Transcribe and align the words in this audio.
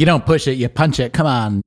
You 0.00 0.06
don't 0.06 0.24
push 0.24 0.48
it, 0.48 0.52
you 0.52 0.66
punch 0.70 0.98
it. 0.98 1.12
Come 1.12 1.26
on. 1.26 1.60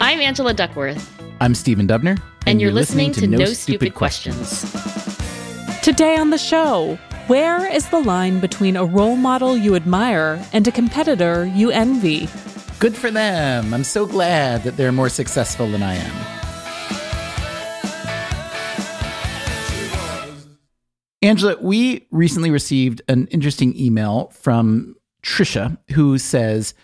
I'm 0.00 0.18
Angela 0.18 0.52
Duckworth. 0.52 1.16
I'm 1.40 1.54
Stephen 1.54 1.86
Dubner. 1.86 2.18
And, 2.18 2.20
and 2.48 2.60
you're, 2.60 2.70
you're 2.70 2.74
listening, 2.74 3.10
listening, 3.10 3.30
to, 3.30 3.36
No, 3.36 3.44
Stupid, 3.44 3.56
Stupid 3.56 3.94
questions. 3.94 4.68
questions. 4.68 5.80
Today 5.80 6.16
on 6.16 6.30
the 6.30 6.38
show, 6.38 6.98
where 7.28 7.72
is 7.72 7.88
the 7.90 8.00
line 8.00 8.40
between 8.40 8.76
a 8.76 8.84
role 8.84 9.14
model 9.14 9.56
you 9.56 9.76
admire 9.76 10.44
and 10.52 10.66
a 10.66 10.72
competitor 10.72 11.46
you 11.54 11.70
envy? 11.70 12.28
Good 12.80 12.96
for 12.96 13.12
them. 13.12 13.72
I'm 13.72 13.84
so 13.84 14.06
glad 14.06 14.64
that 14.64 14.76
they're 14.76 14.90
more 14.90 15.08
successful 15.08 15.70
than 15.70 15.84
I 15.84 15.94
am. 15.94 16.26
Angela, 21.22 21.56
we 21.60 22.08
recently 22.10 22.50
received 22.50 23.02
an 23.06 23.28
interesting 23.28 23.78
email 23.78 24.32
from 24.34 24.96
Trisha 25.22 25.78
who 25.92 26.18
says, 26.18 26.74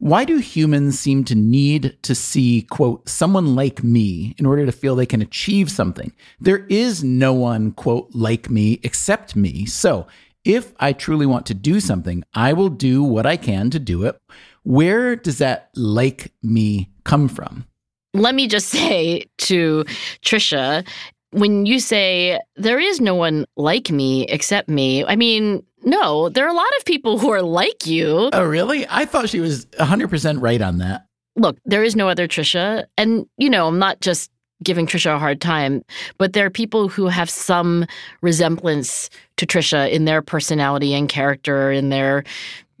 why 0.00 0.24
do 0.24 0.38
humans 0.38 0.98
seem 0.98 1.24
to 1.24 1.34
need 1.34 1.96
to 2.02 2.14
see, 2.14 2.62
quote, 2.62 3.06
someone 3.06 3.54
like 3.54 3.84
me 3.84 4.34
in 4.38 4.46
order 4.46 4.64
to 4.64 4.72
feel 4.72 4.96
they 4.96 5.04
can 5.04 5.20
achieve 5.20 5.70
something? 5.70 6.10
There 6.40 6.66
is 6.70 7.04
no 7.04 7.34
one, 7.34 7.72
quote, 7.72 8.08
like 8.14 8.48
me 8.48 8.80
except 8.82 9.36
me. 9.36 9.66
So 9.66 10.06
if 10.42 10.72
I 10.80 10.94
truly 10.94 11.26
want 11.26 11.44
to 11.46 11.54
do 11.54 11.80
something, 11.80 12.24
I 12.32 12.54
will 12.54 12.70
do 12.70 13.02
what 13.02 13.26
I 13.26 13.36
can 13.36 13.68
to 13.70 13.78
do 13.78 14.04
it. 14.04 14.18
Where 14.62 15.16
does 15.16 15.36
that 15.38 15.68
like 15.76 16.32
me 16.42 16.90
come 17.04 17.28
from? 17.28 17.66
Let 18.14 18.34
me 18.34 18.48
just 18.48 18.68
say 18.70 19.26
to 19.38 19.84
Trisha, 20.24 20.86
when 21.32 21.66
you 21.66 21.78
say 21.78 22.40
there 22.56 22.78
is 22.78 23.02
no 23.02 23.14
one 23.14 23.44
like 23.56 23.90
me 23.90 24.24
except 24.28 24.70
me, 24.70 25.04
I 25.04 25.14
mean, 25.14 25.62
no, 25.82 26.28
there 26.28 26.44
are 26.44 26.50
a 26.50 26.54
lot 26.54 26.70
of 26.78 26.84
people 26.84 27.18
who 27.18 27.30
are 27.30 27.42
like 27.42 27.86
you. 27.86 28.30
Oh, 28.32 28.44
really? 28.44 28.86
I 28.88 29.04
thought 29.04 29.28
she 29.28 29.40
was 29.40 29.66
100% 29.66 30.40
right 30.40 30.60
on 30.60 30.78
that. 30.78 31.06
Look, 31.36 31.58
there 31.64 31.82
is 31.82 31.96
no 31.96 32.08
other 32.08 32.28
Trisha. 32.28 32.84
And, 32.98 33.26
you 33.38 33.48
know, 33.48 33.66
I'm 33.66 33.78
not 33.78 34.00
just 34.00 34.30
giving 34.62 34.86
Trisha 34.86 35.14
a 35.14 35.18
hard 35.18 35.40
time, 35.40 35.82
but 36.18 36.32
there 36.32 36.44
are 36.44 36.50
people 36.50 36.88
who 36.88 37.06
have 37.06 37.30
some 37.30 37.86
resemblance 38.20 39.08
to 39.36 39.46
Trisha 39.46 39.90
in 39.90 40.04
their 40.04 40.22
personality 40.22 40.94
and 40.94 41.08
character, 41.08 41.72
in 41.72 41.88
their 41.88 42.24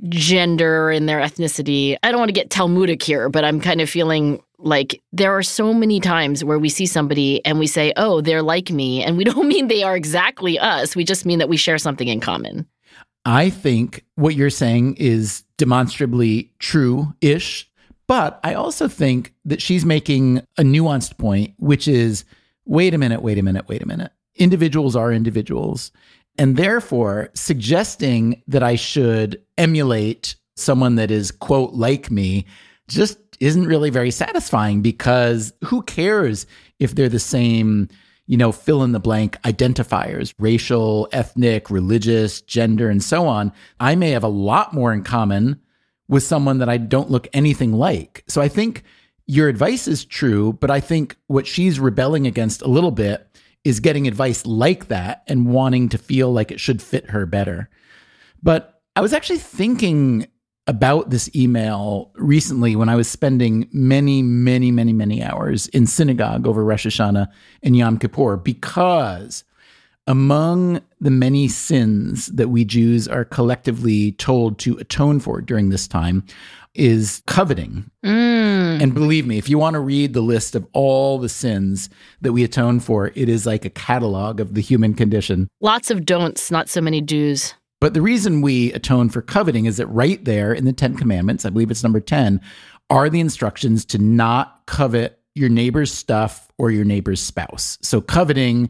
gender, 0.08 0.90
in 0.90 1.06
their 1.06 1.20
ethnicity. 1.20 1.96
I 2.02 2.10
don't 2.10 2.18
want 2.18 2.28
to 2.28 2.34
get 2.34 2.50
Talmudic 2.50 3.02
here, 3.02 3.28
but 3.28 3.44
I'm 3.44 3.60
kind 3.60 3.80
of 3.80 3.88
feeling 3.88 4.42
like 4.58 5.00
there 5.12 5.36
are 5.36 5.42
so 5.42 5.72
many 5.72 6.00
times 6.00 6.44
where 6.44 6.58
we 6.58 6.68
see 6.68 6.86
somebody 6.86 7.44
and 7.44 7.58
we 7.58 7.66
say, 7.66 7.92
oh, 7.96 8.20
they're 8.20 8.42
like 8.42 8.70
me. 8.70 9.02
And 9.02 9.16
we 9.16 9.24
don't 9.30 9.48
mean 9.48 9.68
they 9.68 9.82
are 9.82 9.96
exactly 9.96 10.58
us. 10.58 10.94
We 10.94 11.04
just 11.04 11.26
mean 11.26 11.38
that 11.38 11.48
we 11.48 11.56
share 11.56 11.78
something 11.78 12.08
in 12.08 12.20
common. 12.20 12.66
I 13.24 13.50
think 13.50 14.04
what 14.14 14.34
you're 14.34 14.50
saying 14.50 14.96
is 14.96 15.44
demonstrably 15.56 16.52
true 16.58 17.14
ish. 17.20 17.70
But 18.06 18.40
I 18.42 18.54
also 18.54 18.88
think 18.88 19.34
that 19.44 19.62
she's 19.62 19.84
making 19.84 20.38
a 20.58 20.62
nuanced 20.62 21.16
point, 21.16 21.54
which 21.58 21.86
is 21.86 22.24
wait 22.64 22.94
a 22.94 22.98
minute, 22.98 23.22
wait 23.22 23.38
a 23.38 23.42
minute, 23.42 23.68
wait 23.68 23.82
a 23.82 23.86
minute. 23.86 24.12
Individuals 24.36 24.96
are 24.96 25.12
individuals. 25.12 25.92
And 26.38 26.56
therefore, 26.56 27.30
suggesting 27.34 28.42
that 28.48 28.62
I 28.62 28.76
should 28.76 29.40
emulate 29.58 30.36
someone 30.56 30.96
that 30.96 31.10
is, 31.10 31.30
quote, 31.30 31.74
like 31.74 32.10
me 32.10 32.46
just 32.88 33.18
isn't 33.40 33.66
really 33.66 33.90
very 33.90 34.10
satisfying 34.10 34.82
because 34.82 35.52
who 35.64 35.82
cares 35.82 36.46
if 36.78 36.94
they're 36.94 37.08
the 37.08 37.18
same 37.18 37.88
you 38.30 38.36
know, 38.36 38.52
fill 38.52 38.84
in 38.84 38.92
the 38.92 39.00
blank 39.00 39.36
identifiers, 39.42 40.32
racial, 40.38 41.08
ethnic, 41.10 41.68
religious, 41.68 42.40
gender, 42.40 42.88
and 42.88 43.02
so 43.02 43.26
on, 43.26 43.52
I 43.80 43.96
may 43.96 44.10
have 44.10 44.22
a 44.22 44.28
lot 44.28 44.72
more 44.72 44.92
in 44.92 45.02
common 45.02 45.60
with 46.06 46.22
someone 46.22 46.58
that 46.58 46.68
I 46.68 46.76
don't 46.76 47.10
look 47.10 47.26
anything 47.32 47.72
like. 47.72 48.22
So 48.28 48.40
I 48.40 48.46
think 48.46 48.84
your 49.26 49.48
advice 49.48 49.88
is 49.88 50.04
true, 50.04 50.52
but 50.52 50.70
I 50.70 50.78
think 50.78 51.16
what 51.26 51.48
she's 51.48 51.80
rebelling 51.80 52.28
against 52.28 52.62
a 52.62 52.68
little 52.68 52.92
bit 52.92 53.26
is 53.64 53.80
getting 53.80 54.06
advice 54.06 54.46
like 54.46 54.86
that 54.86 55.24
and 55.26 55.48
wanting 55.48 55.88
to 55.88 55.98
feel 55.98 56.32
like 56.32 56.52
it 56.52 56.60
should 56.60 56.80
fit 56.80 57.10
her 57.10 57.26
better. 57.26 57.68
But 58.44 58.80
I 58.94 59.00
was 59.00 59.12
actually 59.12 59.40
thinking 59.40 60.28
about 60.70 61.10
this 61.10 61.28
email 61.34 62.12
recently 62.14 62.76
when 62.76 62.88
I 62.88 62.94
was 62.94 63.10
spending 63.10 63.68
many, 63.72 64.22
many, 64.22 64.70
many, 64.70 64.92
many 64.92 65.20
hours 65.20 65.66
in 65.68 65.84
synagogue 65.84 66.46
over 66.46 66.64
Rosh 66.64 66.86
Hashanah 66.86 67.26
and 67.64 67.76
Yom 67.76 67.98
Kippur 67.98 68.36
because 68.36 69.42
among 70.06 70.80
the 71.00 71.10
many 71.10 71.48
sins 71.48 72.28
that 72.28 72.50
we 72.50 72.64
Jews 72.64 73.08
are 73.08 73.24
collectively 73.24 74.12
told 74.12 74.60
to 74.60 74.76
atone 74.76 75.18
for 75.18 75.40
during 75.40 75.70
this 75.70 75.88
time 75.88 76.24
is 76.74 77.20
coveting. 77.26 77.90
Mm. 78.04 78.80
And 78.80 78.94
believe 78.94 79.26
me, 79.26 79.38
if 79.38 79.48
you 79.48 79.58
want 79.58 79.74
to 79.74 79.80
read 79.80 80.12
the 80.12 80.20
list 80.20 80.54
of 80.54 80.68
all 80.72 81.18
the 81.18 81.28
sins 81.28 81.90
that 82.20 82.32
we 82.32 82.44
atone 82.44 82.78
for, 82.78 83.08
it 83.16 83.28
is 83.28 83.44
like 83.44 83.64
a 83.64 83.70
catalog 83.70 84.38
of 84.38 84.54
the 84.54 84.62
human 84.62 84.94
condition. 84.94 85.48
Lots 85.60 85.90
of 85.90 86.04
don'ts, 86.04 86.52
not 86.52 86.68
so 86.68 86.80
many 86.80 87.00
do's. 87.00 87.54
But 87.80 87.94
the 87.94 88.02
reason 88.02 88.42
we 88.42 88.72
atone 88.72 89.08
for 89.08 89.22
coveting 89.22 89.64
is 89.64 89.78
that 89.78 89.86
right 89.86 90.22
there 90.24 90.52
in 90.52 90.64
the 90.64 90.72
10 90.72 90.96
commandments, 90.96 91.44
I 91.44 91.50
believe 91.50 91.70
it's 91.70 91.82
number 91.82 92.00
10, 92.00 92.40
are 92.90 93.08
the 93.08 93.20
instructions 93.20 93.84
to 93.86 93.98
not 93.98 94.62
covet 94.66 95.18
your 95.34 95.48
neighbor's 95.48 95.92
stuff 95.92 96.48
or 96.58 96.70
your 96.70 96.84
neighbor's 96.84 97.22
spouse. 97.22 97.78
So 97.80 98.00
coveting 98.00 98.68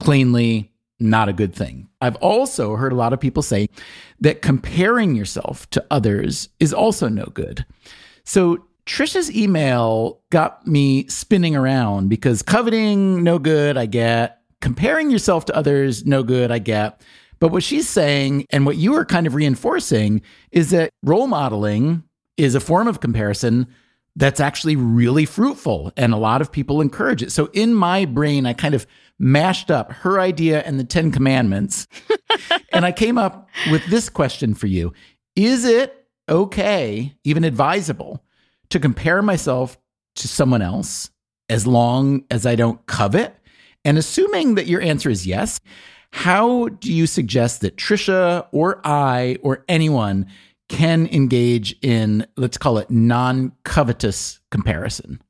plainly 0.00 0.72
not 0.98 1.28
a 1.28 1.32
good 1.32 1.54
thing. 1.54 1.88
I've 2.00 2.16
also 2.16 2.76
heard 2.76 2.92
a 2.92 2.96
lot 2.96 3.12
of 3.12 3.20
people 3.20 3.42
say 3.42 3.68
that 4.20 4.42
comparing 4.42 5.14
yourself 5.14 5.68
to 5.70 5.84
others 5.90 6.48
is 6.58 6.74
also 6.74 7.08
no 7.08 7.26
good. 7.26 7.64
So 8.24 8.66
Trisha's 8.86 9.34
email 9.34 10.20
got 10.30 10.66
me 10.66 11.06
spinning 11.06 11.54
around 11.54 12.08
because 12.08 12.42
coveting 12.42 13.22
no 13.22 13.38
good, 13.38 13.76
I 13.76 13.86
get. 13.86 14.38
Comparing 14.60 15.10
yourself 15.10 15.46
to 15.46 15.56
others 15.56 16.04
no 16.04 16.22
good, 16.22 16.50
I 16.50 16.58
get. 16.58 17.00
But 17.40 17.48
what 17.48 17.62
she's 17.62 17.88
saying 17.88 18.46
and 18.50 18.66
what 18.66 18.76
you 18.76 18.94
are 18.94 19.04
kind 19.04 19.26
of 19.26 19.34
reinforcing 19.34 20.22
is 20.52 20.70
that 20.70 20.90
role 21.02 21.26
modeling 21.26 22.04
is 22.36 22.54
a 22.54 22.60
form 22.60 22.86
of 22.86 23.00
comparison 23.00 23.66
that's 24.16 24.40
actually 24.40 24.76
really 24.76 25.24
fruitful 25.24 25.92
and 25.96 26.12
a 26.12 26.18
lot 26.18 26.40
of 26.40 26.52
people 26.52 26.80
encourage 26.80 27.22
it. 27.22 27.32
So 27.32 27.48
in 27.52 27.74
my 27.74 28.04
brain, 28.04 28.44
I 28.44 28.52
kind 28.52 28.74
of 28.74 28.86
mashed 29.18 29.70
up 29.70 29.92
her 29.92 30.20
idea 30.20 30.62
and 30.62 30.78
the 30.78 30.84
10 30.84 31.12
commandments. 31.12 31.86
and 32.72 32.84
I 32.84 32.92
came 32.92 33.18
up 33.18 33.48
with 33.70 33.84
this 33.86 34.08
question 34.08 34.54
for 34.54 34.66
you. 34.66 34.92
Is 35.36 35.64
it 35.64 36.06
okay, 36.28 37.14
even 37.24 37.44
advisable, 37.44 38.22
to 38.70 38.78
compare 38.78 39.22
myself 39.22 39.78
to 40.16 40.28
someone 40.28 40.62
else 40.62 41.10
as 41.48 41.66
long 41.66 42.24
as 42.30 42.46
I 42.46 42.56
don't 42.56 42.84
covet? 42.86 43.34
And 43.84 43.96
assuming 43.96 44.56
that 44.56 44.66
your 44.66 44.80
answer 44.82 45.08
is 45.08 45.26
yes, 45.26 45.60
how 46.12 46.68
do 46.68 46.92
you 46.92 47.06
suggest 47.06 47.60
that 47.60 47.76
Trisha 47.76 48.46
or 48.52 48.80
I 48.84 49.38
or 49.42 49.64
anyone 49.68 50.26
can 50.68 51.06
engage 51.08 51.76
in, 51.82 52.26
let's 52.36 52.58
call 52.58 52.78
it 52.78 52.90
non 52.90 53.52
covetous 53.64 54.40
comparison? 54.50 55.20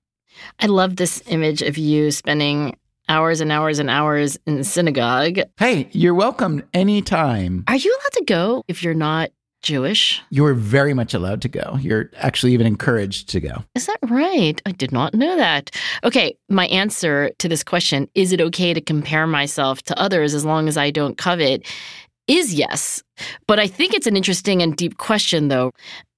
I 0.58 0.66
love 0.66 0.96
this 0.96 1.22
image 1.26 1.62
of 1.62 1.76
you 1.76 2.10
spending 2.10 2.76
hours 3.08 3.40
and 3.40 3.50
hours 3.50 3.78
and 3.78 3.90
hours 3.90 4.38
in 4.46 4.56
the 4.56 4.64
synagogue. 4.64 5.40
Hey, 5.58 5.88
you're 5.92 6.14
welcome 6.14 6.62
anytime. 6.72 7.64
Are 7.66 7.76
you 7.76 7.90
allowed 7.90 8.18
to 8.18 8.24
go 8.24 8.62
if 8.68 8.82
you're 8.82 8.94
not 8.94 9.30
Jewish? 9.62 10.22
You're 10.30 10.54
very 10.54 10.94
much 10.94 11.14
allowed 11.14 11.42
to 11.42 11.48
go. 11.48 11.76
You're 11.80 12.10
actually 12.16 12.52
even 12.52 12.66
encouraged 12.66 13.28
to 13.30 13.40
go. 13.40 13.64
Is 13.74 13.86
that 13.86 13.98
right? 14.08 14.60
I 14.66 14.72
did 14.72 14.92
not 14.92 15.14
know 15.14 15.36
that. 15.36 15.70
Okay, 16.04 16.36
my 16.48 16.66
answer 16.68 17.30
to 17.38 17.48
this 17.48 17.62
question 17.62 18.08
is 18.14 18.32
it 18.32 18.40
okay 18.40 18.74
to 18.74 18.80
compare 18.80 19.26
myself 19.26 19.82
to 19.82 19.98
others 19.98 20.34
as 20.34 20.44
long 20.44 20.68
as 20.68 20.76
I 20.76 20.90
don't 20.90 21.18
covet? 21.18 21.66
is 22.30 22.54
yes. 22.54 23.02
But 23.48 23.58
I 23.58 23.66
think 23.66 23.92
it's 23.92 24.06
an 24.06 24.16
interesting 24.16 24.62
and 24.62 24.76
deep 24.76 24.98
question, 24.98 25.48
though. 25.48 25.72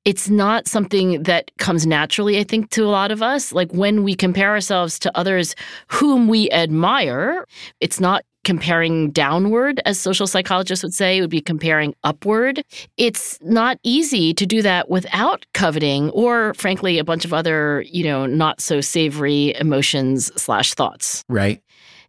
It's 0.04 0.28
not 0.28 0.66
something 0.66 1.22
that 1.22 1.50
comes 1.58 1.86
naturally, 1.86 2.38
I 2.38 2.44
think, 2.44 2.70
to 2.70 2.84
a 2.84 2.90
lot 2.90 3.10
of 3.10 3.22
us. 3.22 3.52
Like 3.52 3.72
when 3.72 4.02
we 4.02 4.14
compare 4.14 4.50
ourselves 4.50 4.98
to 5.00 5.16
others 5.16 5.54
whom 5.88 6.28
we 6.28 6.50
admire, 6.50 7.46
it's 7.80 8.00
not 8.00 8.24
comparing 8.44 9.10
downward, 9.10 9.80
as 9.84 9.98
social 9.98 10.26
psychologists 10.26 10.82
would 10.82 10.94
say, 10.94 11.18
it 11.18 11.20
would 11.20 11.30
be 11.30 11.40
comparing 11.40 11.94
upward. 12.04 12.64
It's 12.96 13.38
not 13.42 13.78
easy 13.82 14.34
to 14.34 14.46
do 14.46 14.62
that 14.62 14.90
without 14.90 15.46
coveting 15.54 16.10
or, 16.10 16.54
frankly, 16.54 16.98
a 16.98 17.04
bunch 17.04 17.24
of 17.24 17.32
other, 17.32 17.84
you 17.86 18.04
know, 18.04 18.26
not 18.26 18.60
so 18.60 18.80
savory 18.80 19.54
emotions 19.58 20.30
slash 20.40 20.74
thoughts. 20.74 21.24
Right. 21.28 21.62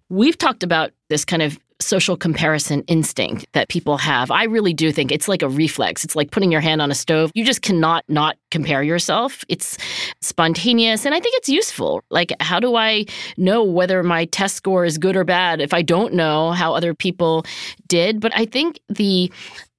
We've 0.09 0.37
talked 0.37 0.63
about 0.63 0.91
this 1.09 1.25
kind 1.25 1.41
of 1.41 1.59
social 1.83 2.17
comparison 2.17 2.83
instinct 2.87 3.45
that 3.53 3.69
people 3.69 3.97
have. 3.97 4.31
I 4.31 4.45
really 4.45 4.73
do 4.73 4.91
think 4.91 5.11
it's 5.11 5.27
like 5.27 5.41
a 5.41 5.49
reflex. 5.49 6.03
It's 6.03 6.15
like 6.15 6.31
putting 6.31 6.51
your 6.51 6.61
hand 6.61 6.81
on 6.81 6.91
a 6.91 6.95
stove. 6.95 7.31
You 7.33 7.45
just 7.45 7.61
cannot 7.61 8.03
not 8.07 8.37
compare 8.51 8.83
yourself. 8.83 9.43
It's 9.49 9.77
spontaneous 10.21 11.05
and 11.05 11.13
I 11.13 11.19
think 11.19 11.35
it's 11.37 11.49
useful. 11.49 12.03
Like 12.09 12.33
how 12.39 12.59
do 12.59 12.75
I 12.75 13.05
know 13.37 13.63
whether 13.63 14.03
my 14.03 14.25
test 14.25 14.55
score 14.55 14.85
is 14.85 14.97
good 14.97 15.15
or 15.15 15.23
bad 15.23 15.61
if 15.61 15.73
I 15.73 15.81
don't 15.81 16.13
know 16.13 16.51
how 16.51 16.73
other 16.73 16.93
people 16.93 17.45
did? 17.87 18.19
But 18.19 18.31
I 18.35 18.45
think 18.45 18.79
the 18.89 19.31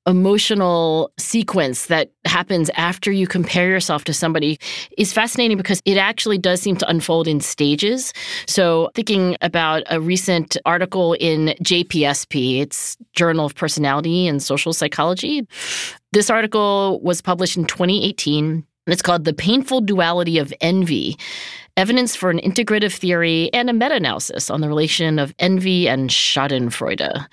emotional 0.07 1.11
sequence 1.19 1.87
that 1.87 2.11
happens 2.25 2.71
after 2.77 3.11
you 3.11 3.27
compare 3.27 3.69
yourself 3.69 4.05
to 4.05 4.13
somebody 4.13 4.59
is 4.99 5.13
fascinating 5.13 5.57
because 5.57 5.81
it 5.85 5.97
actually 5.97 6.39
does 6.39 6.61
seem 6.61 6.77
to 6.77 6.89
unfold 6.89 7.27
in 7.27 7.41
stages. 7.41 8.13
So, 8.47 8.91
thinking 8.95 9.37
about 9.41 9.83
a 9.91 10.01
recent 10.01 10.57
article 10.67 11.15
in 11.15 11.55
JPSP, 11.63 12.61
it's 12.61 12.97
Journal 13.15 13.47
of 13.47 13.55
Personality 13.55 14.27
and 14.27 14.43
Social 14.43 14.73
Psychology. 14.73 15.47
This 16.13 16.31
article 16.31 17.01
was 17.03 17.21
published 17.21 17.57
in 17.57 17.65
2018 17.65 18.65
and 18.87 18.93
it's 18.93 19.03
called 19.03 19.25
The 19.25 19.33
Painful 19.33 19.81
Duality 19.81 20.39
of 20.39 20.53
Envy 20.61 21.17
evidence 21.77 22.15
for 22.15 22.31
an 22.31 22.39
integrative 22.39 22.93
theory 22.93 23.53
and 23.53 23.69
a 23.69 23.73
meta 23.73 23.95
analysis 23.95 24.51
on 24.51 24.61
the 24.61 24.69
relation 24.69 25.19
of 25.19 25.35
envy 25.39 25.89
and 25.89 26.11
Schadenfreude. 26.11 27.27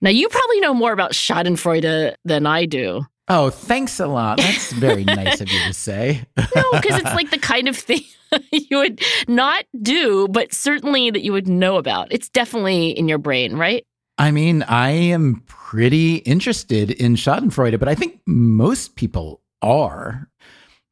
Now, 0.00 0.10
you 0.10 0.28
probably 0.28 0.60
know 0.60 0.74
more 0.74 0.92
about 0.92 1.12
Schadenfreude 1.12 2.14
than 2.24 2.46
I 2.46 2.64
do. 2.64 3.04
Oh, 3.28 3.50
thanks 3.50 4.00
a 4.00 4.06
lot. 4.06 4.38
That's 4.38 4.72
very 4.72 5.04
nice 5.04 5.40
of 5.40 5.48
you 5.50 5.60
to 5.64 5.72
say. 5.72 6.24
no, 6.36 6.64
because 6.72 7.00
it's 7.00 7.14
like 7.14 7.30
the 7.30 7.38
kind 7.38 7.68
of 7.68 7.76
thing 7.76 8.02
you 8.52 8.78
would 8.78 9.00
not 9.28 9.64
do, 9.80 10.26
but 10.28 10.52
certainly 10.52 11.10
that 11.10 11.22
you 11.22 11.32
would 11.32 11.46
know 11.46 11.76
about. 11.76 12.12
It's 12.12 12.28
definitely 12.28 12.90
in 12.90 13.08
your 13.08 13.18
brain, 13.18 13.56
right? 13.56 13.84
I 14.18 14.32
mean, 14.32 14.62
I 14.64 14.90
am 14.90 15.42
pretty 15.46 16.16
interested 16.16 16.90
in 16.90 17.14
Schadenfreude, 17.14 17.78
but 17.78 17.88
I 17.88 17.94
think 17.94 18.20
most 18.26 18.96
people 18.96 19.40
are. 19.62 20.28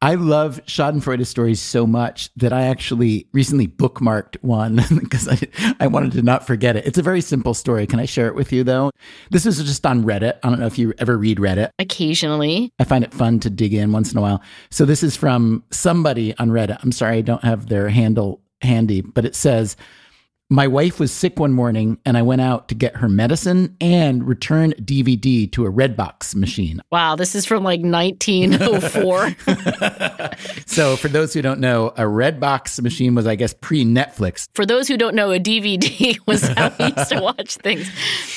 I 0.01 0.15
love 0.15 0.61
Schadenfreude 0.65 1.25
stories 1.27 1.59
so 1.59 1.85
much 1.85 2.29
that 2.37 2.53
I 2.53 2.63
actually 2.63 3.27
recently 3.33 3.67
bookmarked 3.67 4.37
one 4.41 4.75
because 4.99 5.27
I, 5.27 5.39
I 5.79 5.87
wanted 5.87 6.13
to 6.13 6.21
not 6.21 6.47
forget 6.47 6.77
it. 6.77 6.85
It's 6.85 6.97
a 6.97 7.03
very 7.03 7.19
simple 7.19 7.53
story. 7.53 7.85
Can 7.85 7.99
I 7.99 8.05
share 8.05 8.27
it 8.27 8.35
with 8.35 8.53
you 8.53 8.63
though? 8.63 8.91
This 9.29 9.45
is 9.45 9.57
just 9.57 9.85
on 9.85 10.03
Reddit. 10.03 10.39
I 10.41 10.49
don't 10.49 10.59
know 10.59 10.67
if 10.67 10.79
you 10.79 10.93
ever 10.99 11.17
read 11.17 11.37
Reddit. 11.37 11.71
Occasionally. 11.79 12.71
I 12.79 12.85
find 12.85 13.03
it 13.03 13.13
fun 13.13 13.41
to 13.41 13.49
dig 13.49 13.73
in 13.73 13.91
once 13.91 14.13
in 14.13 14.17
a 14.17 14.21
while. 14.21 14.41
So 14.69 14.85
this 14.85 15.03
is 15.03 15.17
from 15.17 15.65
somebody 15.71 16.35
on 16.37 16.49
Reddit. 16.49 16.79
I'm 16.81 16.93
sorry, 16.93 17.17
I 17.17 17.21
don't 17.21 17.43
have 17.43 17.67
their 17.67 17.89
handle 17.89 18.41
handy, 18.61 19.01
but 19.01 19.25
it 19.25 19.35
says, 19.35 19.75
my 20.51 20.65
wife 20.65 20.99
was 20.99 21.11
sick 21.11 21.39
one 21.39 21.53
morning 21.53 21.99
and 22.05 22.17
I 22.17 22.23
went 22.23 22.41
out 22.41 22.69
to 22.69 22.75
get 22.75 22.95
her 22.97 23.07
medicine 23.07 23.77
and 23.79 24.27
return 24.27 24.71
DVD 24.73 25.51
to 25.51 25.67
a 25.67 25.71
Redbox 25.71 26.33
machine. 26.33 26.81
Wow, 26.91 27.15
this 27.15 27.35
is 27.35 27.45
from 27.45 27.63
like 27.63 27.81
1904. 27.81 29.35
so, 30.65 30.95
for 30.97 31.07
those 31.07 31.33
who 31.33 31.43
don't 31.43 31.59
know, 31.59 31.89
a 31.89 32.03
Redbox 32.03 32.81
machine 32.81 33.13
was, 33.13 33.27
I 33.27 33.35
guess, 33.35 33.53
pre 33.53 33.85
Netflix. 33.85 34.47
For 34.55 34.65
those 34.65 34.87
who 34.87 34.97
don't 34.97 35.15
know, 35.15 35.31
a 35.31 35.39
DVD 35.39 36.17
was 36.25 36.41
how 36.41 36.73
we 36.79 36.85
used 36.85 37.09
to 37.09 37.21
watch 37.21 37.57
things. 37.57 37.89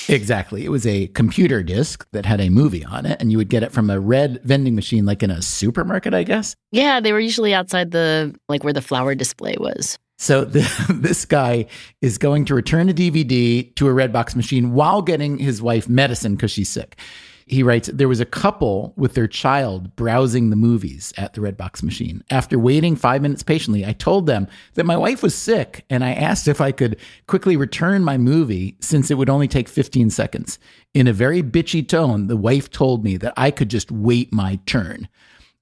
Exactly. 0.09 0.65
It 0.65 0.71
was 0.71 0.87
a 0.87 1.07
computer 1.09 1.63
disc 1.63 2.07
that 2.13 2.27
had 2.27 2.41
a 2.41 2.51
movie 2.51 2.85
on 2.85 3.07
it, 3.07 3.21
and 3.21 3.33
you 3.33 3.39
would 3.39 3.49
get 3.49 3.63
it 3.63 3.73
from 3.73 3.89
a 3.89 3.99
red 3.99 4.41
vending 4.45 4.75
machine, 4.75 5.07
like 5.07 5.23
in 5.23 5.31
a 5.31 5.41
supermarket, 5.41 6.13
I 6.13 6.25
guess. 6.25 6.57
Yeah, 6.73 7.01
they 7.01 7.13
were 7.13 7.21
usually 7.21 7.55
outside 7.55 7.91
the, 7.91 8.35
like 8.49 8.65
where 8.65 8.73
the 8.73 8.83
flower 8.83 9.15
display 9.15 9.57
was. 9.59 9.99
So 10.23 10.45
the, 10.45 10.87
this 10.89 11.25
guy 11.25 11.67
is 12.01 12.17
going 12.17 12.45
to 12.47 12.55
return 12.55 12.89
a 12.89 12.95
DVD 12.95 13.75
to 13.75 13.89
a 13.89 13.93
Redbox 13.93 14.37
machine 14.37 14.73
while 14.73 15.03
getting 15.03 15.39
his 15.39 15.61
wife 15.61 15.89
medicine 15.89 16.37
because 16.37 16.53
she's 16.53 16.69
sick. 16.69 16.97
He 17.45 17.65
writes, 17.65 17.91
There 17.93 18.09
was 18.09 18.21
a 18.21 18.25
couple 18.25 18.95
with 18.97 19.15
their 19.15 19.27
child 19.27 19.97
browsing 19.97 20.51
the 20.51 20.57
movies 20.57 21.13
at 21.17 21.35
the 21.35 21.41
Redbox 21.41 21.83
machine. 21.83 22.23
After 22.31 22.57
waiting 22.57 22.95
five 22.95 23.21
minutes 23.21 23.43
patiently, 23.43 23.85
I 23.85 23.95
told 23.95 24.27
them 24.27 24.47
that 24.75 24.87
my 24.87 24.97
wife 24.97 25.25
was 25.25 25.35
sick 25.35 25.85
and 25.91 26.05
I 26.05 26.13
asked 26.13 26.47
if 26.47 26.61
I 26.61 26.71
could 26.71 27.01
quickly 27.27 27.57
return 27.57 28.05
my 28.05 28.17
movie 28.17 28.77
since 28.81 29.11
it 29.11 29.19
would 29.19 29.29
only 29.29 29.49
take 29.49 29.69
15 29.69 30.11
seconds. 30.11 30.61
In 30.95 31.09
a 31.09 31.13
very 31.13 31.43
bitchy 31.43 31.87
tone, 31.87 32.29
the 32.29 32.37
wife 32.37 32.71
told 32.71 33.03
me 33.03 33.17
that 33.17 33.35
I 33.37 33.51
could 33.51 33.71
just 33.71 33.91
wait 33.91 34.33
my 34.33 34.61
turn. 34.67 35.09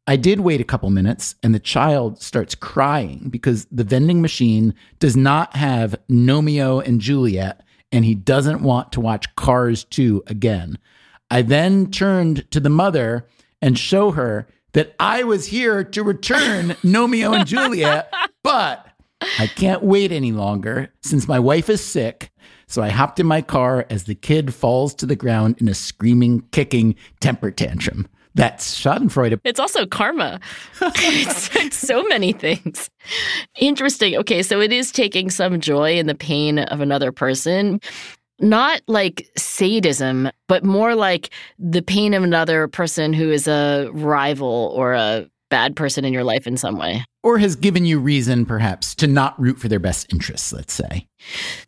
I 0.07 0.17
did 0.17 0.41
wait 0.41 0.61
a 0.61 0.65
couple 0.65 0.91
minutes 0.91 1.37
and 1.43 1.55
the 1.55 1.61
child 1.61 2.21
starts 2.21 2.55
crying 2.55 3.29
because 3.31 3.67
the 3.71 3.85
vending 3.85 4.21
machine 4.21 4.75
does 4.99 5.17
not 5.17 5.55
have 5.57 5.95
Romeo 6.09 6.81
and 6.81 7.01
Juliet 7.01 7.63
and 7.93 8.05
he 8.05 8.15
doesn't 8.15 8.63
want 8.63 8.93
to 8.93 9.01
watch 9.01 9.35
Cars 9.37 9.85
2 9.85 10.25
again. 10.27 10.79
I 11.31 11.43
then 11.43 11.91
turned 11.91 12.51
to 12.51 12.61
the 12.61 12.71
mother 12.71 13.29
and 13.63 13.79
show 13.79 14.13
her 14.13 14.49
that 14.73 14.95
I 14.99 15.25
was 15.25 15.47
here 15.47 15.85
to 15.85 16.03
return 16.03 16.77
Romeo 16.85 17.33
and 17.33 17.47
Juliet, 17.47 18.13
but 18.43 18.87
I 19.39 19.47
can't 19.49 19.83
wait 19.83 20.13
any 20.13 20.33
longer 20.33 20.93
since 21.03 21.29
my 21.29 21.39
wife 21.39 21.69
is 21.69 21.85
sick. 21.85 22.31
So 22.67 22.83
I 22.83 22.91
hopped 22.91 23.19
in 23.19 23.27
my 23.27 23.43
car 23.43 23.87
as 23.91 24.05
the 24.05 24.15
kid 24.15 24.55
falls 24.55 24.95
to 24.95 25.07
the 25.07 25.17
ground 25.17 25.57
in 25.61 25.69
a 25.69 25.75
screaming, 25.75 26.43
kicking 26.53 26.95
temper 27.21 27.51
tantrum. 27.51 28.09
That's 28.35 28.79
Schadenfreude. 28.79 29.41
It's 29.45 29.61
also 29.61 29.87
karma. 29.87 30.41
it's, 30.81 31.55
it's 31.57 31.77
so 31.77 32.03
many 32.05 32.33
things. 32.33 32.89
Interesting. 33.59 34.17
Okay, 34.17 34.43
so 34.43 34.61
it 34.61 34.73
is 34.73 34.93
taking 34.93 35.31
some 35.31 35.61
joy 35.61 35.99
in 35.99 36.07
the 36.07 36.15
pain 36.15 36.61
of 36.61 36.81
another 36.81 37.13
person. 37.13 37.81
Not 38.39 38.81
like 38.87 39.29
sadism, 39.37 40.31
but 40.49 40.65
more 40.65 40.95
like 40.95 41.31
the 41.59 41.83
pain 41.83 42.15
of 42.15 42.23
another 42.23 42.69
person 42.69 43.13
who 43.13 43.31
is 43.31 43.47
a 43.47 43.91
rival 43.93 44.73
or 44.75 44.95
a 44.95 45.29
bad 45.51 45.77
person 45.77 46.05
in 46.05 46.13
your 46.13 46.25
life 46.25 46.47
in 46.47 46.57
some 46.57 46.79
way. 46.79 47.05
Or 47.23 47.39
has 47.39 47.55
given 47.55 47.85
you 47.85 47.99
reason, 47.99 48.47
perhaps, 48.47 48.95
to 48.97 49.07
not 49.07 49.39
root 49.39 49.59
for 49.59 49.69
their 49.69 49.79
best 49.79 50.11
interests, 50.13 50.53
let's 50.53 50.73
say. 50.73 51.07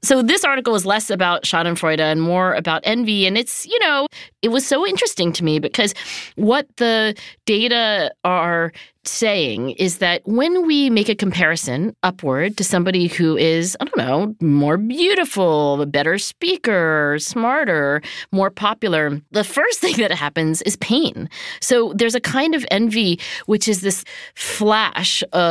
So 0.03 0.23
this 0.23 0.45
article 0.45 0.75
is 0.75 0.87
less 0.87 1.11
about 1.11 1.45
Schadenfreude 1.45 2.01
and 2.01 2.23
more 2.23 2.55
about 2.55 2.81
envy. 2.85 3.27
And 3.27 3.37
it's, 3.37 3.67
you 3.67 3.79
know, 3.81 4.07
it 4.41 4.49
was 4.49 4.67
so 4.67 4.87
interesting 4.87 5.33
to 5.35 5.45
me 5.45 5.59
because 5.59 5.95
what 6.37 6.67
the 6.77 7.15
data 7.45 8.13
are 8.25 8.73
saying 9.05 9.71
is 9.73 9.99
that 9.99 10.23
when 10.25 10.65
we 10.65 10.89
make 10.89 11.09
a 11.09 11.15
comparison 11.15 11.95
upward 12.05 12.57
to 12.57 12.63
somebody 12.63 13.09
who 13.09 13.37
is, 13.37 13.77
I 13.81 13.85
don't 13.85 13.97
know, 13.97 14.37
more 14.41 14.77
beautiful, 14.77 15.83
a 15.83 15.87
better 15.87 16.19
speaker, 16.19 17.17
smarter, 17.19 18.01
more 18.31 18.49
popular, 18.51 19.21
the 19.33 19.43
first 19.45 19.81
thing 19.81 19.97
that 19.97 20.13
happens 20.13 20.63
is 20.63 20.77
pain. 20.77 21.29
So 21.61 21.93
there's 21.95 22.15
a 22.15 22.21
kind 22.21 22.55
of 22.55 22.65
envy, 22.71 23.19
which 23.47 23.67
is 23.67 23.81
this 23.81 24.05
flash 24.37 25.25
of 25.33 25.42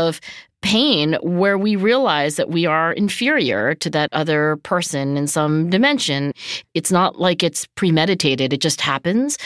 pain 0.62 1.18
where 1.22 1.58
we 1.58 1.76
realize 1.76 2.36
that 2.36 2.50
we 2.50 2.66
are 2.66 2.94
inferior 2.94 3.76
to 3.76 3.90
that 3.90 4.10
other 4.14 4.58
person 4.58 5.18
in 5.18 5.28
some 5.28 5.70
dimension. 5.70 6.34
It's 6.74 6.92
not 6.92 7.20
like 7.20 7.44
it's 7.44 7.66
premeditated, 7.76 8.54
it 8.54 8.62
just 8.62 8.80
happens. 8.80 9.38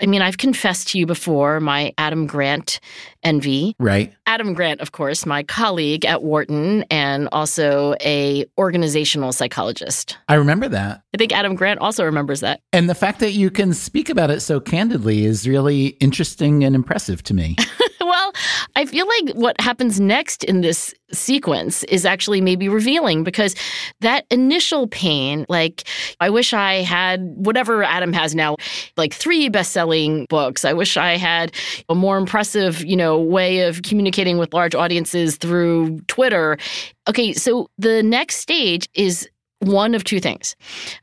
I 0.00 0.06
mean, 0.06 0.22
I've 0.22 0.38
confessed 0.38 0.88
to 0.88 0.98
you 0.98 1.06
before 1.06 1.60
my 1.60 1.92
Adam 1.98 2.26
Grant 2.26 2.80
envy. 3.22 3.76
Right. 3.78 4.12
Adam 4.26 4.54
Grant, 4.54 4.80
of 4.80 4.92
course, 4.92 5.26
my 5.26 5.42
colleague 5.42 6.04
at 6.04 6.22
Wharton 6.22 6.84
and 6.90 7.28
also 7.32 7.94
a 8.00 8.46
organizational 8.58 9.32
psychologist. 9.32 10.16
I 10.28 10.34
remember 10.34 10.68
that. 10.68 11.02
I 11.14 11.18
think 11.18 11.32
Adam 11.32 11.54
Grant 11.54 11.80
also 11.80 12.04
remembers 12.04 12.40
that. 12.40 12.60
And 12.72 12.88
the 12.88 12.94
fact 12.94 13.20
that 13.20 13.32
you 13.32 13.50
can 13.50 13.74
speak 13.74 14.08
about 14.08 14.30
it 14.30 14.40
so 14.40 14.58
candidly 14.58 15.24
is 15.24 15.46
really 15.46 15.88
interesting 16.00 16.64
and 16.64 16.74
impressive 16.74 17.22
to 17.24 17.34
me. 17.34 17.56
well, 18.02 18.32
I 18.76 18.86
feel 18.86 19.06
like 19.06 19.34
what 19.34 19.60
happens 19.60 20.00
next 20.00 20.44
in 20.44 20.60
this 20.60 20.94
sequence 21.12 21.84
is 21.84 22.04
actually 22.04 22.40
maybe 22.40 22.68
revealing 22.68 23.22
because 23.24 23.54
that 24.00 24.24
initial 24.30 24.86
pain, 24.88 25.44
like, 25.48 25.84
I 26.20 26.30
wish 26.30 26.52
I 26.54 26.76
had 26.76 27.20
whatever 27.36 27.82
Adam 27.82 28.12
has 28.12 28.34
now, 28.34 28.56
like 28.96 29.12
three 29.12 29.48
best 29.48 29.72
selling 29.72 30.26
books. 30.28 30.64
I 30.64 30.72
wish 30.72 30.96
I 30.96 31.16
had 31.16 31.52
a 31.88 31.94
more 31.94 32.16
impressive, 32.16 32.84
you 32.84 32.96
know, 32.96 33.18
way 33.18 33.60
of 33.60 33.82
communicating 33.82 34.38
with 34.38 34.54
large 34.54 34.74
audiences 34.74 35.36
through 35.36 36.00
Twitter. 36.08 36.58
Okay, 37.08 37.32
so 37.32 37.68
the 37.78 38.02
next 38.02 38.36
stage 38.36 38.88
is 38.94 39.28
one 39.62 39.94
of 39.94 40.04
two 40.04 40.20
things. 40.20 40.56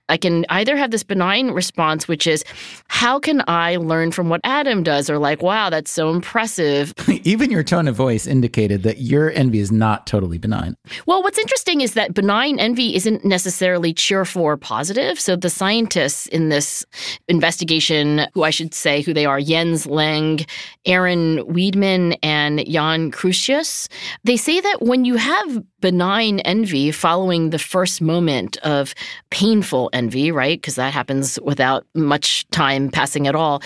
I 0.10 0.18
can 0.18 0.46
either 0.50 0.75
have 0.75 0.92
this 0.92 1.04
benign 1.04 1.51
response, 1.51 2.08
which 2.08 2.28
is, 2.28 2.44
how 2.88 3.20
can 3.20 3.44
I 3.48 3.78
learn 3.78 4.12
from 4.12 4.30
what 4.30 4.42
Adam 4.44 4.84
does? 4.84 5.10
Or 5.10 5.18
like, 5.18 5.42
wow, 5.42 5.70
that's 5.70 5.92
so 5.92 6.10
impressive. 6.10 6.94
Even 7.24 7.51
your 7.51 7.63
tone 7.63 7.88
of 7.88 7.96
voice 7.96 8.25
indicated 8.25 8.84
that 8.84 9.00
your 9.00 9.32
envy 9.32 9.60
is 9.60 9.72
not 9.72 10.08
totally 10.08 10.38
benign. 10.38 10.75
Well, 11.06 11.22
what's 11.22 11.39
interesting 11.39 11.82
is 11.82 11.94
that 11.94 12.13
benign 12.13 12.60
envy 12.60 12.96
isn't 12.96 13.24
necessarily 13.24 13.94
cheerful 13.94 14.42
or 14.42 14.58
positive. 14.58 15.20
So 15.20 15.36
the 15.36 15.50
scientists 15.50 16.28
in 16.28 16.50
this 16.50 16.86
investigation, 17.28 18.28
who 18.34 18.44
I 18.44 18.50
should 18.50 18.74
say 18.74 19.01
who 19.01 19.13
they 19.13 19.25
are, 19.25 19.39
Jens 19.39 19.86
Lang, 19.86 20.46
Aaron 20.86 21.38
Weidman, 21.46 22.18
and 22.24 22.66
Jan 22.68 23.12
Crusius, 23.12 23.88
they 24.24 24.38
say 24.38 24.60
that 24.60 24.82
when 24.82 25.06
you 25.06 25.16
have 25.16 25.63
benign 25.82 26.39
envy 26.42 26.92
following 26.92 27.51
the 27.51 27.60
first 27.60 28.01
moment 28.01 28.49
of 28.58 28.94
painful 29.29 29.89
envy, 29.94 30.32
right? 30.32 30.60
Because 30.60 30.75
that 30.75 30.94
happens 30.94 31.39
without 31.41 31.86
much 31.94 32.48
time 32.50 32.89
passing 32.89 33.27
at 33.27 33.36
all. 33.36 33.62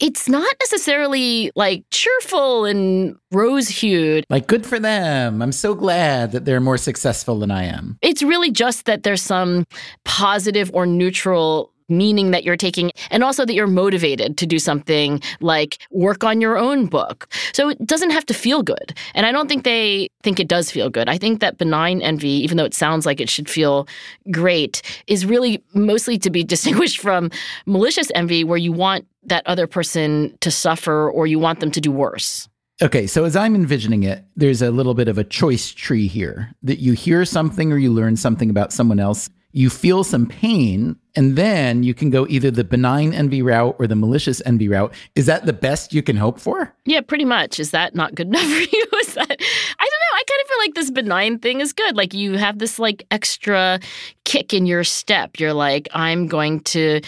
It's 0.00 0.28
not 0.28 0.52
necessarily 0.60 1.52
like 1.54 1.84
cheerful 1.90 2.64
and 2.64 3.16
rose 3.30 3.68
hued. 3.68 4.24
Like, 4.28 4.46
good 4.48 4.66
for 4.66 4.80
them. 4.80 5.40
I'm 5.40 5.52
so 5.52 5.74
glad 5.74 6.32
that 6.32 6.44
they're 6.44 6.60
more 6.60 6.78
successful 6.78 7.38
than 7.38 7.50
I 7.50 7.64
am. 7.64 7.98
It's 8.02 8.22
really 8.22 8.50
just 8.50 8.86
that 8.86 9.04
there's 9.04 9.22
some 9.22 9.64
positive 10.04 10.70
or 10.74 10.86
neutral 10.86 11.71
meaning 11.92 12.30
that 12.32 12.44
you're 12.44 12.56
taking, 12.56 12.90
and 13.10 13.22
also 13.22 13.44
that 13.44 13.54
you're 13.54 13.66
motivated 13.66 14.36
to 14.38 14.46
do 14.46 14.58
something 14.58 15.20
like 15.40 15.78
work 15.90 16.24
on 16.24 16.40
your 16.40 16.56
own 16.58 16.86
book. 16.86 17.28
So 17.52 17.68
it 17.68 17.86
doesn't 17.86 18.10
have 18.10 18.26
to 18.26 18.34
feel 18.34 18.62
good. 18.62 18.96
And 19.14 19.26
I 19.26 19.32
don't 19.32 19.48
think 19.48 19.64
they 19.64 20.08
think 20.22 20.40
it 20.40 20.48
does 20.48 20.70
feel 20.70 20.90
good. 20.90 21.08
I 21.08 21.18
think 21.18 21.40
that 21.40 21.58
benign 21.58 22.02
envy, 22.02 22.30
even 22.30 22.56
though 22.56 22.64
it 22.64 22.74
sounds 22.74 23.06
like 23.06 23.20
it 23.20 23.28
should 23.28 23.48
feel 23.48 23.86
great, 24.30 24.82
is 25.06 25.26
really 25.26 25.62
mostly 25.74 26.18
to 26.18 26.30
be 26.30 26.42
distinguished 26.52 26.98
from 26.98 27.30
malicious 27.66 28.10
envy, 28.14 28.44
where 28.44 28.58
you 28.58 28.72
want 28.72 29.06
that 29.24 29.46
other 29.46 29.66
person 29.66 30.36
to 30.40 30.50
suffer 30.50 31.10
or 31.10 31.26
you 31.26 31.38
want 31.38 31.60
them 31.60 31.70
to 31.70 31.80
do 31.80 31.92
worse. 31.92 32.48
Okay, 32.80 33.06
so 33.06 33.24
as 33.24 33.36
I'm 33.36 33.54
envisioning 33.54 34.02
it, 34.02 34.24
there's 34.34 34.60
a 34.60 34.70
little 34.70 34.94
bit 34.94 35.06
of 35.06 35.18
a 35.18 35.24
choice 35.24 35.70
tree 35.72 36.08
here 36.08 36.52
that 36.62 36.80
you 36.80 36.94
hear 36.94 37.24
something 37.24 37.72
or 37.72 37.78
you 37.78 37.92
learn 37.92 38.16
something 38.16 38.50
about 38.50 38.72
someone 38.72 38.98
else 38.98 39.30
you 39.52 39.70
feel 39.70 40.02
some 40.02 40.26
pain 40.26 40.96
and 41.14 41.36
then 41.36 41.82
you 41.82 41.92
can 41.94 42.10
go 42.10 42.26
either 42.28 42.50
the 42.50 42.64
benign 42.64 43.12
envy 43.12 43.42
route 43.42 43.76
or 43.78 43.86
the 43.86 43.94
malicious 43.94 44.40
envy 44.46 44.68
route. 44.68 44.92
Is 45.14 45.26
that 45.26 45.44
the 45.44 45.52
best 45.52 45.92
you 45.92 46.02
can 46.02 46.16
hope 46.16 46.40
for? 46.40 46.74
Yeah, 46.86 47.02
pretty 47.02 47.26
much. 47.26 47.60
Is 47.60 47.70
that 47.70 47.94
not 47.94 48.14
good 48.14 48.26
enough 48.28 48.42
for 48.42 48.76
you? 48.76 48.86
Is 49.00 49.14
that 49.14 49.26
I 49.28 49.28
don't 49.28 49.38
know. 49.38 50.14
I 50.14 50.22
kind 50.26 50.40
of 50.42 50.48
feel 50.48 50.58
like 50.58 50.74
this 50.74 50.90
benign 50.90 51.38
thing 51.38 51.60
is 51.60 51.72
good. 51.72 51.96
Like 51.96 52.14
you 52.14 52.38
have 52.38 52.58
this 52.58 52.78
like 52.78 53.06
extra 53.10 53.78
kick 54.24 54.54
in 54.54 54.66
your 54.66 54.84
step. 54.84 55.38
You're 55.38 55.52
like, 55.52 55.88
I'm 55.92 56.26
going 56.26 56.60
to 56.60 57.00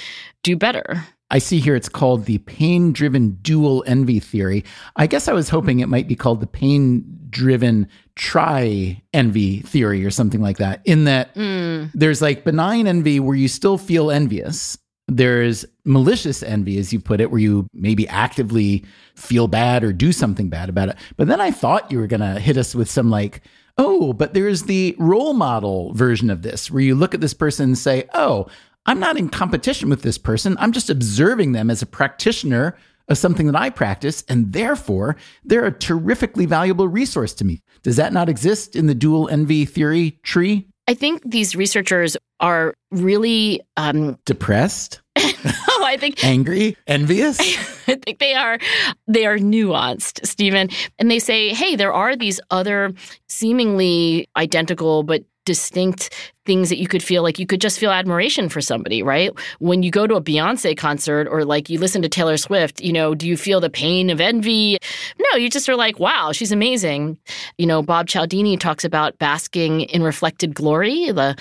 do 0.43 0.57
better. 0.57 1.05
I 1.35 1.39
see 1.39 1.59
here 1.59 1.75
it's 1.75 1.89
called 1.89 2.27
the 2.27 2.39
pain 2.39 2.93
driven 2.93 3.33
dual 3.43 3.83
envy 3.89 4.21
theory. 4.21 4.65
I 4.95 5.09
guess 5.09 5.27
I 5.27 5.33
was 5.33 5.49
hoping 5.49 5.81
it 5.81 5.89
might 5.89 6.07
be 6.07 6.15
called 6.15 6.41
the 6.41 6.47
pain 6.47 7.05
driven 7.29 7.89
tri 8.15 9.03
envy 9.13 9.59
theory 9.59 10.07
or 10.07 10.13
something 10.13 10.41
like 10.41 10.59
that, 10.59 10.81
in 10.85 11.07
that 11.07 11.35
mm. 11.35 11.91
there's 11.93 12.23
like 12.23 12.45
benign 12.45 12.87
envy 12.87 13.19
where 13.19 13.35
you 13.35 13.49
still 13.49 13.79
feel 13.79 14.13
envious. 14.13 14.79
There's 15.09 15.67
malicious 15.85 16.41
envy, 16.45 16.79
as 16.79 16.93
you 16.93 17.01
put 17.01 17.21
it, 17.21 17.33
where 17.33 17.41
you 17.41 17.67
maybe 17.75 18.07
actively 18.07 18.85
feel 19.17 19.49
bad 19.49 19.83
or 19.83 19.93
do 19.93 20.13
something 20.13 20.49
bad 20.49 20.69
about 20.69 20.91
it. 20.91 20.97
But 21.17 21.27
then 21.27 21.41
I 21.41 21.51
thought 21.51 21.91
you 21.91 21.99
were 21.99 22.07
going 22.07 22.21
to 22.21 22.39
hit 22.39 22.57
us 22.57 22.77
with 22.77 22.89
some 22.89 23.11
like, 23.11 23.41
oh, 23.77 24.13
but 24.13 24.35
there's 24.35 24.63
the 24.63 24.95
role 25.01 25.35
model 25.35 25.93
version 25.95 26.31
of 26.31 26.43
this 26.43 26.71
where 26.71 26.81
you 26.81 26.95
look 26.95 27.13
at 27.13 27.21
this 27.21 27.35
person 27.35 27.65
and 27.71 27.79
say, 27.79 28.09
oh, 28.15 28.47
I'm 28.87 29.01
not 29.01 29.17
in 29.17 29.29
competition 29.31 29.89
with 29.89 30.03
this 30.03 30.19
person. 30.19 30.57
I'm 30.59 30.73
just 30.73 30.91
observing 30.91 31.53
them 31.53 31.71
as 31.71 31.81
a 31.81 31.87
practitioner 31.87 32.77
of 33.09 33.19
something 33.19 33.47
that 33.47 33.57
I 33.57 33.71
practice, 33.71 34.25
and 34.29 34.53
therefore 34.53 35.17
they're 35.45 35.67
a 35.67 35.73
terrifically 35.73 36.47
valuable 36.47 36.89
resource 36.89 37.35
to 37.35 37.45
me. 37.45 37.63
Does 37.83 37.97
that 37.97 38.13
not 38.13 38.29
exist 38.29 38.77
in 38.77 38.87
the 38.87 38.95
dual 38.95 39.29
envy 39.29 39.65
theory 39.65 40.19
tree? 40.23 40.67
I 40.87 40.95
think 40.95 41.23
these 41.25 41.57
researchers 41.57 42.17
are 42.41 42.75
really 42.91 43.61
um, 43.77 44.19
depressed. 44.27 45.01
oh, 45.17 45.83
I 45.85 45.97
think 45.99 46.23
angry, 46.25 46.77
envious. 46.87 47.39
I 47.89 47.97
think 47.97 48.19
they 48.19 48.35
are 48.35 48.59
they 49.07 49.27
are 49.27 49.39
nuanced, 49.39 50.27
Stephen. 50.27 50.69
And 50.99 51.11
they 51.11 51.19
say, 51.19 51.55
hey, 51.55 51.77
there 51.77 51.93
are 51.93 52.17
these 52.17 52.41
other 52.51 52.93
seemingly 53.29 54.29
identical 54.37 55.03
but 55.03 55.25
distinct 55.45 56.11
things 56.47 56.69
that 56.69 56.79
you 56.79 56.87
could 56.87 57.03
feel 57.03 57.23
like 57.23 57.39
you 57.39 57.47
could 57.47 57.61
just 57.61 57.79
feel 57.79 57.91
admiration 57.91 58.49
for 58.49 58.61
somebody, 58.61 59.03
right? 59.03 59.33
When 59.61 59.83
you 59.83 59.91
go 59.91 60.07
to 60.07 60.15
a 60.15 60.23
Beyonce 60.23 60.77
concert 60.77 61.27
or 61.31 61.45
like 61.45 61.71
you 61.71 61.79
listen 61.79 62.03
to 62.03 62.09
Taylor 62.09 62.37
Swift, 62.37 62.81
you 62.83 62.93
know, 62.93 63.15
do 63.15 63.27
you 63.27 63.37
feel 63.37 63.61
the 63.61 63.71
pain 63.71 64.11
of 64.11 64.21
envy? 64.21 64.79
No, 65.19 65.39
you 65.39 65.49
just 65.49 65.69
are 65.69 65.77
like, 65.77 65.99
wow, 65.99 66.33
she's 66.33 66.53
amazing. 66.53 67.19
You 67.59 67.67
know, 67.67 67.83
Bob 67.83 68.09
Cialdini 68.09 68.57
talks 68.57 68.85
about 68.85 69.19
basking 69.19 69.83
in 69.83 70.03
reflected 70.03 70.55
glory, 70.55 71.11
the 71.13 71.37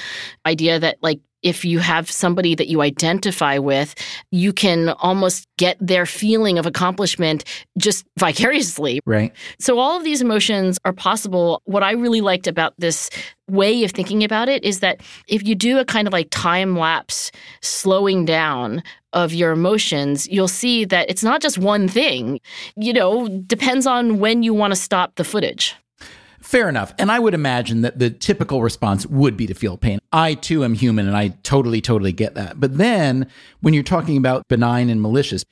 idea 0.46 0.80
that 0.80 0.98
like 1.02 1.20
if 1.44 1.64
you 1.64 1.80
have 1.80 2.10
somebody 2.10 2.56
that 2.56 2.68
you 2.68 2.82
identify 2.82 3.58
with, 3.58 3.94
you 4.32 4.54
can 4.54 4.90
almost 4.90 5.48
get 5.58 5.78
their 5.80 6.06
feeling 6.06 6.58
of 6.58 6.66
accomplishment 6.66 7.44
just 7.78 8.06
vicariously. 8.18 9.02
Right. 9.06 9.34
So 9.60 9.80
all 9.80 9.98
of 9.98 10.04
these 10.04 10.22
emotions 10.22 10.80
are 10.86 10.94
possible. 10.94 11.62
What 11.66 11.84
I 11.84 11.92
really 11.92 12.22
liked 12.22 12.48
about 12.48 12.74
this 12.78 13.10
way 13.50 13.84
of 13.84 13.92
thinking 13.92 14.24
about 14.24 14.50
it 14.50 14.64
is 14.64 14.80
that 14.80 15.02
if 15.28 15.46
you 15.46 15.54
do 15.54 15.78
a 15.78 15.86
kind 15.86 16.08
of 16.08 16.14
like 16.14 16.30
time 16.32 16.78
lapse 16.78 17.32
slowing 17.62 18.26
down 18.26 18.82
of 19.12 19.34
your 19.34 19.52
emotions, 19.52 20.28
you'll 20.28 20.48
see 20.48 20.86
that 20.86 21.10
it's 21.10 21.24
not 21.24 21.42
just 21.42 21.58
one 21.58 21.88
thing. 21.88 22.40
You 22.76 22.94
know, 22.94 23.28
depends 23.28 23.86
on 23.86 24.20
when 24.20 24.44
you 24.44 24.54
want 24.54 24.72
to 24.72 24.80
stop 24.80 25.16
the 25.16 25.24
footage. 25.24 25.76
Fair 26.44 26.68
enough. 26.68 26.94
And 27.00 27.10
I 27.10 27.20
would 27.20 27.34
imagine 27.34 27.82
that 27.82 28.00
the 28.00 28.10
typical 28.10 28.62
response 28.62 29.06
would 29.08 29.38
be 29.38 29.48
to 29.48 29.54
feel 29.54 29.78
pain. 29.78 30.00
I 30.12 30.34
too 30.34 30.66
am 30.66 30.74
human 30.74 31.08
and 31.08 31.16
I 31.16 31.30
totally, 31.44 31.80
totally 31.80 32.12
get 32.12 32.36
that. 32.36 32.60
But 32.60 32.78
then 32.78 33.28
when 33.62 33.74
you're 33.74 33.82
talking 33.82 34.18
about 34.18 34.48
benign 34.50 34.90
and 34.90 35.02
malicious, 35.02 35.46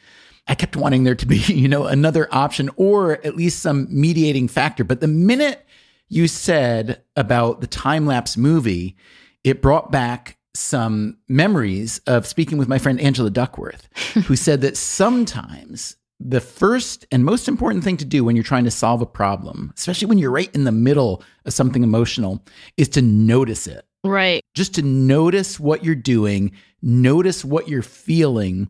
I 0.48 0.56
kept 0.56 0.76
wanting 0.76 1.06
there 1.06 1.16
to 1.16 1.26
be, 1.26 1.38
you 1.48 1.70
know, 1.70 1.86
another 1.86 2.28
option 2.32 2.70
or 2.76 3.14
at 3.26 3.38
least 3.38 3.62
some 3.62 3.88
mediating 3.90 4.50
factor. 4.50 4.84
But 4.84 5.00
the 5.00 5.08
minute 5.08 5.66
you 6.10 6.28
said 6.28 7.02
about 7.16 7.62
the 7.62 7.68
time 7.68 8.06
lapse 8.06 8.36
movie, 8.36 8.98
it 9.46 9.62
brought 9.62 9.92
back 9.94 10.38
some 10.54 11.18
memories 11.30 12.02
of 12.06 12.28
speaking 12.28 12.58
with 12.58 12.68
my 12.68 12.78
friend 12.78 13.00
Angela 13.00 13.30
Duckworth, 13.30 13.88
who 14.26 14.36
said 14.36 14.60
that 14.62 14.76
sometimes 14.76 15.96
the 16.24 16.42
first 16.42 17.06
and 17.12 17.26
most 17.26 17.48
important 17.48 17.84
thing 17.84 17.98
to 17.98 18.06
do 18.06 18.24
when 18.24 18.36
you're 18.36 18.44
trying 18.44 18.64
to 18.66 18.72
solve 18.72 19.02
a 19.02 19.06
problem, 19.06 19.74
especially 19.78 20.08
when 20.08 20.18
you're 20.18 20.32
right 20.32 20.54
in 20.54 20.64
the 20.64 20.72
middle 20.72 21.24
of 21.46 21.54
something 21.54 21.84
emotional, 21.84 22.44
is 22.78 22.90
to 22.90 23.02
notice 23.02 23.68
it. 23.68 23.86
Right. 24.04 24.44
Just 24.54 24.76
to 24.76 24.82
notice 24.82 25.60
what 25.60 25.84
you're 25.84 25.96
doing, 25.96 26.52
notice 26.82 27.46
what 27.46 27.68
you're 27.68 27.82
feeling, 27.82 28.70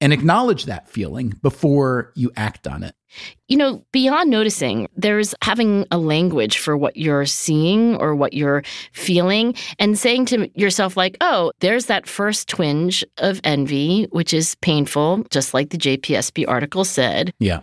and 0.00 0.12
acknowledge 0.12 0.64
that 0.64 0.88
feeling 0.88 1.30
before 1.42 2.12
you 2.14 2.32
act 2.36 2.66
on 2.66 2.82
it. 2.82 2.94
You 3.48 3.56
know, 3.56 3.84
beyond 3.92 4.30
noticing, 4.30 4.88
there's 4.96 5.34
having 5.42 5.86
a 5.90 5.98
language 5.98 6.58
for 6.58 6.76
what 6.76 6.96
you're 6.96 7.26
seeing 7.26 7.96
or 7.96 8.14
what 8.14 8.32
you're 8.32 8.62
feeling 8.92 9.54
and 9.78 9.98
saying 9.98 10.26
to 10.26 10.50
yourself, 10.58 10.96
like, 10.96 11.16
oh, 11.20 11.52
there's 11.60 11.86
that 11.86 12.06
first 12.06 12.48
twinge 12.48 13.04
of 13.18 13.40
envy, 13.44 14.04
which 14.10 14.32
is 14.32 14.54
painful, 14.56 15.24
just 15.30 15.52
like 15.52 15.70
the 15.70 15.78
JPSP 15.78 16.46
article 16.48 16.84
said. 16.84 17.32
Yeah. 17.38 17.60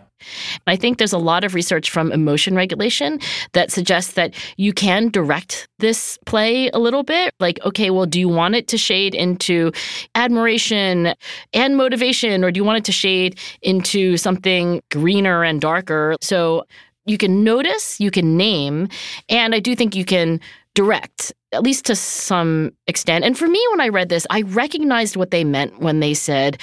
I 0.66 0.76
think 0.76 0.98
there's 0.98 1.12
a 1.12 1.18
lot 1.18 1.44
of 1.44 1.54
research 1.54 1.90
from 1.90 2.12
emotion 2.12 2.54
regulation 2.54 3.20
that 3.52 3.70
suggests 3.70 4.12
that 4.14 4.34
you 4.56 4.72
can 4.72 5.08
direct 5.08 5.66
this 5.78 6.18
play 6.26 6.68
a 6.70 6.78
little 6.78 7.02
bit. 7.02 7.34
Like, 7.40 7.58
okay, 7.64 7.90
well, 7.90 8.06
do 8.06 8.20
you 8.20 8.28
want 8.28 8.54
it 8.54 8.68
to 8.68 8.78
shade 8.78 9.14
into 9.14 9.72
admiration 10.14 11.14
and 11.52 11.76
motivation, 11.76 12.44
or 12.44 12.50
do 12.50 12.58
you 12.58 12.64
want 12.64 12.78
it 12.78 12.84
to 12.84 12.92
shade 12.92 13.38
into 13.62 14.16
something 14.16 14.82
greener 14.90 15.39
and 15.44 15.60
darker. 15.60 16.16
So 16.20 16.64
you 17.06 17.18
can 17.18 17.42
notice, 17.44 18.00
you 18.00 18.10
can 18.10 18.36
name, 18.36 18.88
and 19.28 19.54
I 19.54 19.60
do 19.60 19.74
think 19.74 19.94
you 19.96 20.04
can 20.04 20.40
direct, 20.74 21.32
at 21.52 21.62
least 21.62 21.86
to 21.86 21.96
some 21.96 22.72
extent. 22.86 23.24
And 23.24 23.36
for 23.36 23.48
me, 23.48 23.64
when 23.70 23.80
I 23.80 23.88
read 23.88 24.08
this, 24.08 24.26
I 24.30 24.42
recognized 24.42 25.16
what 25.16 25.30
they 25.30 25.42
meant 25.42 25.80
when 25.80 26.00
they 26.00 26.14
said, 26.14 26.60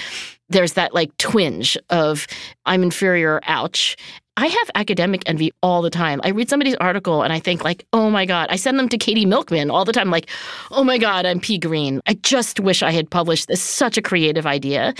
there's 0.49 0.73
that 0.73 0.93
like 0.93 1.15
twinge 1.17 1.77
of 1.89 2.25
I'm 2.65 2.83
inferior, 2.83 3.41
ouch. 3.43 3.97
I 4.37 4.45
have 4.45 4.71
academic 4.75 5.23
envy 5.25 5.51
all 5.63 5.81
the 5.81 5.89
time. 5.89 6.21
I 6.23 6.29
read 6.29 6.47
somebody's 6.47 6.75
article 6.75 7.23
and 7.23 7.33
I 7.33 7.39
think 7.39 7.63
like, 7.63 7.87
oh 7.91 8.11
my 8.11 8.23
God. 8.25 8.47
I 8.51 8.55
send 8.55 8.77
them 8.77 8.87
to 8.89 8.97
Katie 8.97 9.25
Milkman 9.25 9.71
all 9.71 9.83
the 9.83 9.91
time, 9.91 10.11
like, 10.11 10.29
oh 10.69 10.83
my 10.83 10.99
God, 10.99 11.25
I'm 11.25 11.39
pea 11.39 11.57
Green. 11.57 12.01
I 12.05 12.13
just 12.13 12.59
wish 12.59 12.83
I 12.83 12.91
had 12.91 13.09
published 13.09 13.47
this. 13.47 13.61
Such 13.61 13.97
a 13.97 14.01
creative 14.01 14.45
idea. 14.45 14.93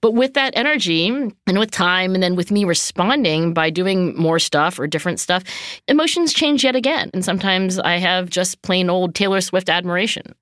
But 0.00 0.14
with 0.14 0.34
that 0.34 0.52
energy 0.56 1.08
and 1.08 1.58
with 1.58 1.72
time, 1.72 2.14
and 2.14 2.22
then 2.22 2.36
with 2.36 2.52
me 2.52 2.64
responding 2.64 3.52
by 3.52 3.68
doing 3.68 4.16
more 4.16 4.38
stuff 4.38 4.78
or 4.78 4.86
different 4.86 5.18
stuff, 5.18 5.42
emotions 5.88 6.32
change 6.32 6.62
yet 6.62 6.76
again. 6.76 7.10
And 7.12 7.24
sometimes 7.24 7.80
I 7.80 7.96
have 7.96 8.30
just 8.30 8.62
plain 8.62 8.88
old 8.88 9.16
Taylor 9.16 9.40
Swift 9.40 9.68
admiration. 9.68 10.34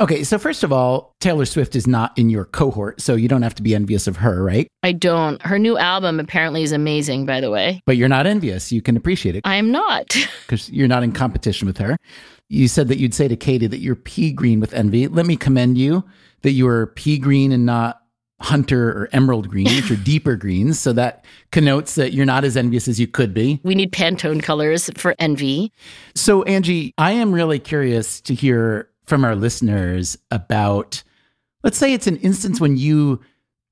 Okay, 0.00 0.24
so 0.24 0.38
first 0.38 0.62
of 0.62 0.72
all, 0.72 1.14
Taylor 1.20 1.44
Swift 1.44 1.74
is 1.76 1.86
not 1.86 2.16
in 2.18 2.30
your 2.30 2.44
cohort, 2.44 3.00
so 3.00 3.14
you 3.14 3.28
don't 3.28 3.42
have 3.42 3.54
to 3.56 3.62
be 3.62 3.74
envious 3.74 4.06
of 4.06 4.16
her, 4.16 4.42
right? 4.42 4.68
I 4.82 4.92
don't. 4.92 5.40
Her 5.42 5.58
new 5.58 5.78
album 5.78 6.20
apparently 6.20 6.62
is 6.62 6.72
amazing, 6.72 7.26
by 7.26 7.40
the 7.40 7.50
way. 7.50 7.82
But 7.86 7.96
you're 7.96 8.08
not 8.08 8.26
envious. 8.26 8.72
You 8.72 8.82
can 8.82 8.96
appreciate 8.96 9.36
it 9.36 9.42
I 9.44 9.56
am 9.56 9.70
not. 9.70 10.16
because 10.46 10.70
you're 10.70 10.88
not 10.88 11.02
in 11.02 11.12
competition 11.12 11.66
with 11.66 11.78
her. 11.78 11.96
You 12.48 12.68
said 12.68 12.88
that 12.88 12.98
you'd 12.98 13.14
say 13.14 13.28
to 13.28 13.36
Katie 13.36 13.68
that 13.68 13.78
you're 13.78 13.96
pea 13.96 14.32
green 14.32 14.60
with 14.60 14.74
envy. 14.74 15.06
Let 15.06 15.26
me 15.26 15.36
commend 15.36 15.78
you 15.78 16.04
that 16.42 16.52
you 16.52 16.66
are 16.66 16.88
pea 16.88 17.18
green 17.18 17.52
and 17.52 17.64
not 17.64 18.00
hunter 18.40 18.88
or 18.88 19.08
emerald 19.12 19.48
green, 19.48 19.66
which 19.66 19.90
are 19.90 19.96
deeper 20.04 20.34
greens. 20.34 20.78
So 20.78 20.92
that 20.94 21.24
connotes 21.52 21.94
that 21.94 22.12
you're 22.12 22.26
not 22.26 22.44
as 22.44 22.56
envious 22.56 22.88
as 22.88 22.98
you 22.98 23.06
could 23.06 23.34
be. 23.34 23.60
we 23.62 23.74
need 23.74 23.92
Pantone 23.92 24.42
colors 24.42 24.90
for 24.96 25.14
envy. 25.18 25.72
So, 26.14 26.42
Angie, 26.44 26.94
I 26.96 27.12
am 27.12 27.32
really 27.32 27.58
curious 27.58 28.20
to 28.22 28.34
hear 28.34 28.89
from 29.04 29.24
our 29.24 29.34
listeners 29.34 30.18
about, 30.30 31.02
let's 31.62 31.78
say 31.78 31.92
it's 31.92 32.06
an 32.06 32.16
instance 32.18 32.60
when 32.60 32.76
you 32.76 33.20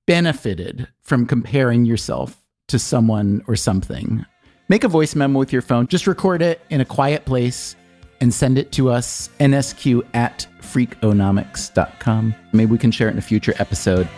benefited 0.07 0.89
from 1.03 1.27
comparing 1.27 1.85
yourself 1.85 2.41
to 2.69 2.79
someone 2.79 3.43
or 3.47 3.57
something. 3.57 4.25
Make 4.69 4.85
a 4.85 4.89
voice 4.89 5.15
memo 5.15 5.39
with 5.39 5.53
your 5.53 5.63
phone, 5.63 5.87
just 5.87 6.07
record 6.07 6.43
it 6.43 6.61
in 6.71 6.81
a 6.81 6.85
quiet 6.85 7.25
place 7.25 7.77
and 8.21 8.33
send 8.33 8.59
it 8.59 8.73
to 8.73 8.91
us, 8.91 9.31
nsq 9.41 10.03
at 10.15 10.47
freakonomics.com. 10.61 12.35
Maybe 12.53 12.71
we 12.71 12.79
can 12.79 12.91
share 12.91 13.09
it 13.09 13.13
in 13.13 13.19
a 13.19 13.23
future 13.23 13.55
episode. 13.59 14.09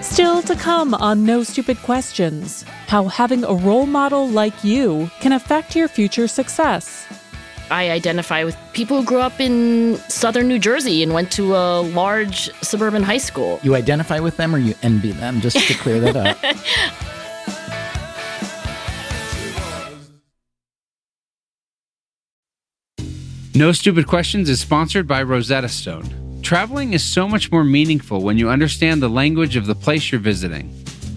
Still 0.00 0.40
to 0.42 0.54
come 0.54 0.94
on 0.94 1.26
No 1.26 1.42
Stupid 1.42 1.76
Questions 1.78 2.64
how 2.86 3.08
having 3.08 3.42
a 3.44 3.52
role 3.52 3.86
model 3.86 4.28
like 4.28 4.62
you 4.62 5.10
can 5.20 5.32
affect 5.32 5.74
your 5.74 5.88
future 5.88 6.28
success. 6.28 7.05
I 7.70 7.90
identify 7.90 8.44
with 8.44 8.56
people 8.72 9.00
who 9.00 9.04
grew 9.06 9.20
up 9.20 9.40
in 9.40 9.96
southern 10.08 10.48
New 10.48 10.58
Jersey 10.58 11.02
and 11.02 11.12
went 11.12 11.32
to 11.32 11.56
a 11.56 11.80
large 11.80 12.50
suburban 12.62 13.02
high 13.02 13.18
school. 13.18 13.58
You 13.62 13.74
identify 13.74 14.20
with 14.20 14.36
them 14.36 14.54
or 14.54 14.58
you 14.58 14.74
envy 14.82 15.12
them, 15.12 15.40
just 15.40 15.56
to 15.56 15.74
clear 15.74 16.00
that 16.00 16.16
up. 16.16 16.38
No 23.56 23.72
Stupid 23.72 24.06
Questions 24.06 24.50
is 24.50 24.60
sponsored 24.60 25.08
by 25.08 25.22
Rosetta 25.22 25.70
Stone. 25.70 26.40
Traveling 26.42 26.92
is 26.92 27.02
so 27.02 27.26
much 27.26 27.50
more 27.50 27.64
meaningful 27.64 28.20
when 28.20 28.36
you 28.36 28.50
understand 28.50 29.00
the 29.00 29.08
language 29.08 29.56
of 29.56 29.64
the 29.64 29.74
place 29.74 30.12
you're 30.12 30.20
visiting. 30.20 30.70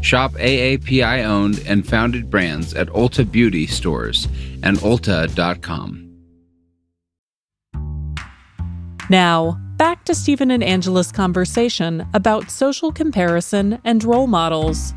Shop 0.00 0.32
AAPI 0.32 1.24
owned 1.24 1.62
and 1.66 1.86
founded 1.86 2.30
brands 2.30 2.74
at 2.74 2.88
Ulta 2.88 3.30
Beauty 3.30 3.66
stores 3.66 4.26
and 4.62 4.78
Ulta.com. 4.78 6.04
Now, 9.10 9.58
back 9.76 10.04
to 10.04 10.14
Stephen 10.14 10.50
and 10.50 10.62
Angela's 10.62 11.10
conversation 11.10 12.06
about 12.12 12.50
social 12.50 12.92
comparison 12.92 13.78
and 13.84 14.04
role 14.04 14.26
models. 14.26 14.92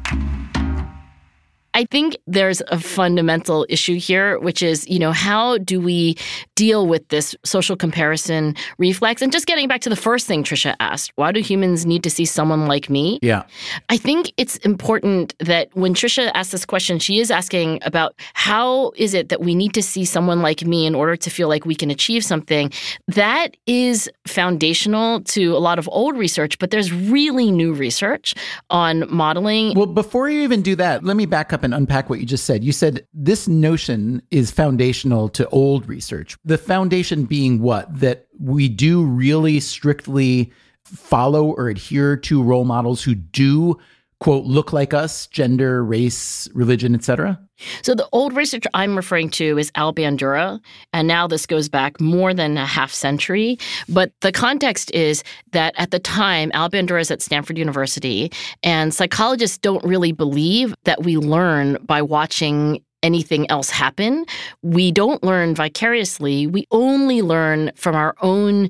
I 1.82 1.86
think 1.86 2.16
there's 2.28 2.62
a 2.68 2.80
fundamental 2.80 3.66
issue 3.68 3.96
here, 3.96 4.38
which 4.38 4.62
is, 4.62 4.88
you 4.88 5.00
know, 5.00 5.12
how 5.12 5.58
do 5.58 5.82
we 5.82 6.16
deal 6.56 6.86
with 6.86 7.08
this 7.08 7.36
social 7.44 7.76
comparison 7.76 8.56
reflex? 8.78 9.24
And 9.24 9.32
just 9.32 9.48
getting 9.48 9.68
back 9.68 9.82
to 9.82 9.90
the 9.90 9.96
first 9.96 10.28
thing 10.28 10.44
Trisha 10.44 10.76
asked, 10.80 11.12
why 11.16 11.32
do 11.32 11.40
humans 11.40 11.88
need 11.88 12.04
to 12.04 12.12
see 12.12 12.24
someone 12.24 12.68
like 12.68 12.88
me? 12.88 13.18
Yeah. 13.24 13.46
I 13.90 13.98
think 13.98 14.32
it's 14.38 14.58
important 14.58 15.34
that 15.40 15.76
when 15.76 15.96
Trisha 15.96 16.30
asks 16.36 16.52
this 16.52 16.68
question, 16.68 17.00
she 17.00 17.20
is 17.20 17.32
asking 17.32 17.80
about 17.82 18.14
how 18.36 18.92
is 18.96 19.16
it 19.16 19.30
that 19.30 19.42
we 19.42 19.56
need 19.56 19.74
to 19.74 19.82
see 19.82 20.06
someone 20.06 20.44
like 20.44 20.64
me 20.64 20.86
in 20.86 20.94
order 20.94 21.16
to 21.16 21.32
feel 21.32 21.48
like 21.48 21.66
we 21.66 21.74
can 21.74 21.90
achieve 21.90 22.24
something. 22.24 22.72
That 23.08 23.58
is 23.66 24.08
foundational 24.28 25.22
to 25.22 25.58
a 25.58 25.58
lot 25.58 25.80
of 25.80 25.90
old 25.92 26.16
research, 26.16 26.60
but 26.60 26.70
there's 26.70 26.94
really 26.94 27.50
new 27.50 27.74
research 27.74 28.36
on 28.70 29.12
modeling. 29.12 29.74
Well, 29.74 29.88
before 29.88 30.30
you 30.30 30.42
even 30.42 30.62
do 30.62 30.76
that, 30.76 31.04
let 31.04 31.18
me 31.18 31.26
back 31.26 31.52
up 31.52 31.64
and 31.64 31.71
unpack 31.74 32.10
what 32.10 32.20
you 32.20 32.26
just 32.26 32.46
said. 32.46 32.64
You 32.64 32.72
said 32.72 33.06
this 33.14 33.48
notion 33.48 34.22
is 34.32 34.52
foundational 34.52 35.30
to 35.30 35.48
old 35.50 35.88
research. 35.88 36.38
The 36.46 36.58
foundation 36.58 37.26
being 37.26 37.62
what? 37.62 38.00
That 38.00 38.28
we 38.40 38.70
do 38.70 39.04
really 39.04 39.60
strictly 39.60 40.52
follow 40.84 41.48
or 41.48 41.70
adhere 41.70 42.18
to 42.18 42.44
role 42.44 42.66
models 42.66 43.04
who 43.04 43.16
do 43.16 43.80
quote 44.22 44.46
look 44.46 44.72
like 44.72 44.94
us, 44.94 45.28
gender, 45.28 45.84
race, 45.84 46.48
religion, 46.54 46.96
etc. 46.96 47.38
So 47.82 47.94
the 47.96 48.08
old 48.12 48.36
research 48.36 48.66
I'm 48.74 48.96
referring 48.96 49.30
to 49.32 49.58
is 49.58 49.72
Al 49.76 49.94
Bandura, 49.94 50.60
and 50.94 51.08
now 51.08 51.28
this 51.28 51.46
goes 51.46 51.68
back 51.68 52.00
more 52.00 52.34
than 52.34 52.56
a 52.56 52.66
half 52.66 52.94
century. 52.94 53.58
But 53.90 54.14
the 54.22 54.32
context 54.32 54.92
is 54.92 55.24
that 55.52 55.74
at 55.78 55.92
the 55.92 56.00
time, 56.00 56.52
Al 56.54 56.70
Bandura 56.70 57.02
is 57.02 57.12
at 57.12 57.22
Stanford 57.22 57.58
University, 57.58 58.32
and 58.64 58.94
psychologists 58.94 59.58
don't 59.58 59.84
really 59.84 60.12
believe 60.12 60.74
that 60.86 61.04
we 61.04 61.18
learn 61.18 61.78
by 61.84 62.02
watching 62.02 62.84
anything 63.04 63.50
else 63.50 63.72
happen. 63.72 64.26
We 64.62 64.92
don't 64.92 65.24
learn 65.24 65.56
vicariously. 65.56 66.46
We 66.46 66.68
only 66.70 67.24
learn 67.24 67.72
from 67.76 67.96
our 67.96 68.16
own 68.22 68.70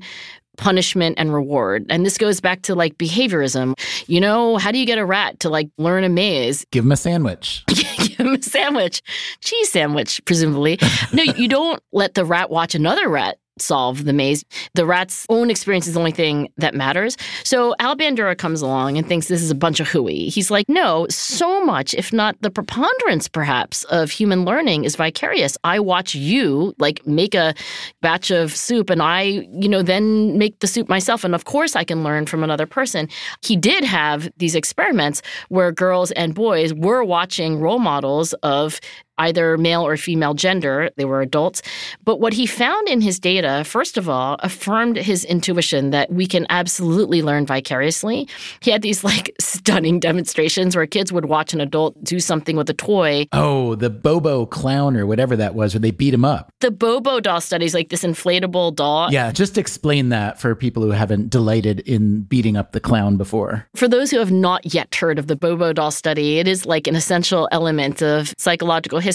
punishment 0.62 1.16
and 1.18 1.34
reward. 1.34 1.84
And 1.90 2.06
this 2.06 2.16
goes 2.16 2.40
back 2.40 2.62
to 2.62 2.74
like 2.76 2.96
behaviorism. 2.96 3.74
You 4.06 4.20
know, 4.20 4.58
how 4.58 4.70
do 4.70 4.78
you 4.78 4.86
get 4.86 4.96
a 4.96 5.04
rat 5.04 5.40
to 5.40 5.50
like 5.50 5.68
learn 5.76 6.04
a 6.04 6.08
maze? 6.08 6.64
Give 6.70 6.84
him 6.84 6.92
a 6.92 6.96
sandwich. 6.96 7.64
Give 7.66 8.16
him 8.18 8.34
a 8.34 8.42
sandwich, 8.42 9.02
cheese 9.40 9.70
sandwich, 9.70 10.24
presumably. 10.24 10.78
no, 11.12 11.24
you 11.24 11.48
don't 11.48 11.82
let 11.92 12.14
the 12.14 12.24
rat 12.24 12.48
watch 12.48 12.76
another 12.76 13.08
rat 13.08 13.38
solve 13.62 14.04
the 14.04 14.12
maze. 14.12 14.44
The 14.74 14.86
rat's 14.86 15.26
own 15.28 15.50
experience 15.50 15.86
is 15.86 15.94
the 15.94 16.00
only 16.00 16.12
thing 16.12 16.52
that 16.56 16.74
matters. 16.74 17.16
So 17.44 17.74
Al 17.78 17.96
Bandura 17.96 18.36
comes 18.36 18.62
along 18.62 18.98
and 18.98 19.06
thinks 19.06 19.28
this 19.28 19.42
is 19.42 19.50
a 19.50 19.54
bunch 19.54 19.80
of 19.80 19.88
hooey. 19.88 20.28
He's 20.28 20.50
like, 20.50 20.68
no, 20.68 21.06
so 21.08 21.64
much, 21.64 21.94
if 21.94 22.12
not 22.12 22.36
the 22.40 22.50
preponderance 22.50 23.28
perhaps, 23.28 23.84
of 23.84 24.10
human 24.10 24.44
learning 24.44 24.84
is 24.84 24.96
vicarious. 24.96 25.56
I 25.64 25.80
watch 25.80 26.14
you 26.14 26.74
like 26.78 27.06
make 27.06 27.34
a 27.34 27.54
batch 28.00 28.30
of 28.30 28.54
soup 28.54 28.90
and 28.90 29.02
I, 29.02 29.22
you 29.22 29.68
know, 29.68 29.82
then 29.82 30.38
make 30.38 30.58
the 30.60 30.66
soup 30.66 30.88
myself. 30.88 31.24
And 31.24 31.34
of 31.34 31.44
course 31.44 31.76
I 31.76 31.84
can 31.84 32.02
learn 32.02 32.26
from 32.26 32.42
another 32.42 32.66
person. 32.66 33.08
He 33.42 33.56
did 33.56 33.84
have 33.84 34.30
these 34.38 34.54
experiments 34.54 35.22
where 35.48 35.72
girls 35.72 36.10
and 36.12 36.34
boys 36.34 36.74
were 36.74 37.04
watching 37.04 37.60
role 37.60 37.78
models 37.78 38.32
of 38.42 38.80
either 39.18 39.56
male 39.58 39.86
or 39.86 39.96
female 39.96 40.34
gender. 40.34 40.90
They 40.96 41.04
were 41.04 41.20
adults. 41.20 41.62
But 42.04 42.20
what 42.20 42.32
he 42.32 42.46
found 42.46 42.88
in 42.88 43.00
his 43.00 43.18
data, 43.18 43.62
first 43.64 43.96
of 43.98 44.08
all, 44.08 44.36
affirmed 44.40 44.96
his 44.96 45.24
intuition 45.24 45.90
that 45.90 46.10
we 46.10 46.26
can 46.26 46.46
absolutely 46.50 47.22
learn 47.22 47.46
vicariously. 47.46 48.28
He 48.60 48.70
had 48.70 48.82
these 48.82 49.04
like 49.04 49.34
stunning 49.40 50.00
demonstrations 50.00 50.74
where 50.74 50.86
kids 50.86 51.12
would 51.12 51.26
watch 51.26 51.52
an 51.52 51.60
adult 51.60 52.02
do 52.02 52.20
something 52.20 52.56
with 52.56 52.68
a 52.70 52.74
toy. 52.74 53.26
Oh, 53.32 53.74
the 53.74 53.90
Bobo 53.90 54.46
clown 54.46 54.96
or 54.96 55.06
whatever 55.06 55.36
that 55.36 55.54
was, 55.54 55.74
where 55.74 55.80
they 55.80 55.90
beat 55.90 56.14
him 56.14 56.24
up. 56.24 56.50
The 56.60 56.70
Bobo 56.70 57.20
doll 57.20 57.40
studies, 57.40 57.74
like 57.74 57.90
this 57.90 58.02
inflatable 58.02 58.74
doll. 58.74 59.12
Yeah, 59.12 59.30
just 59.32 59.58
explain 59.58 60.08
that 60.08 60.40
for 60.40 60.54
people 60.54 60.82
who 60.82 60.90
haven't 60.90 61.30
delighted 61.30 61.80
in 61.80 62.22
beating 62.22 62.56
up 62.56 62.72
the 62.72 62.80
clown 62.80 63.16
before. 63.16 63.66
For 63.76 63.88
those 63.88 64.10
who 64.10 64.18
have 64.18 64.32
not 64.32 64.74
yet 64.74 64.94
heard 64.94 65.18
of 65.18 65.26
the 65.26 65.36
Bobo 65.36 65.72
doll 65.72 65.90
study, 65.90 66.38
it 66.38 66.48
is 66.48 66.66
like 66.66 66.86
an 66.86 66.96
essential 66.96 67.48
element 67.52 68.02
of 68.02 68.34
psychological 68.38 68.98
history. 68.98 69.11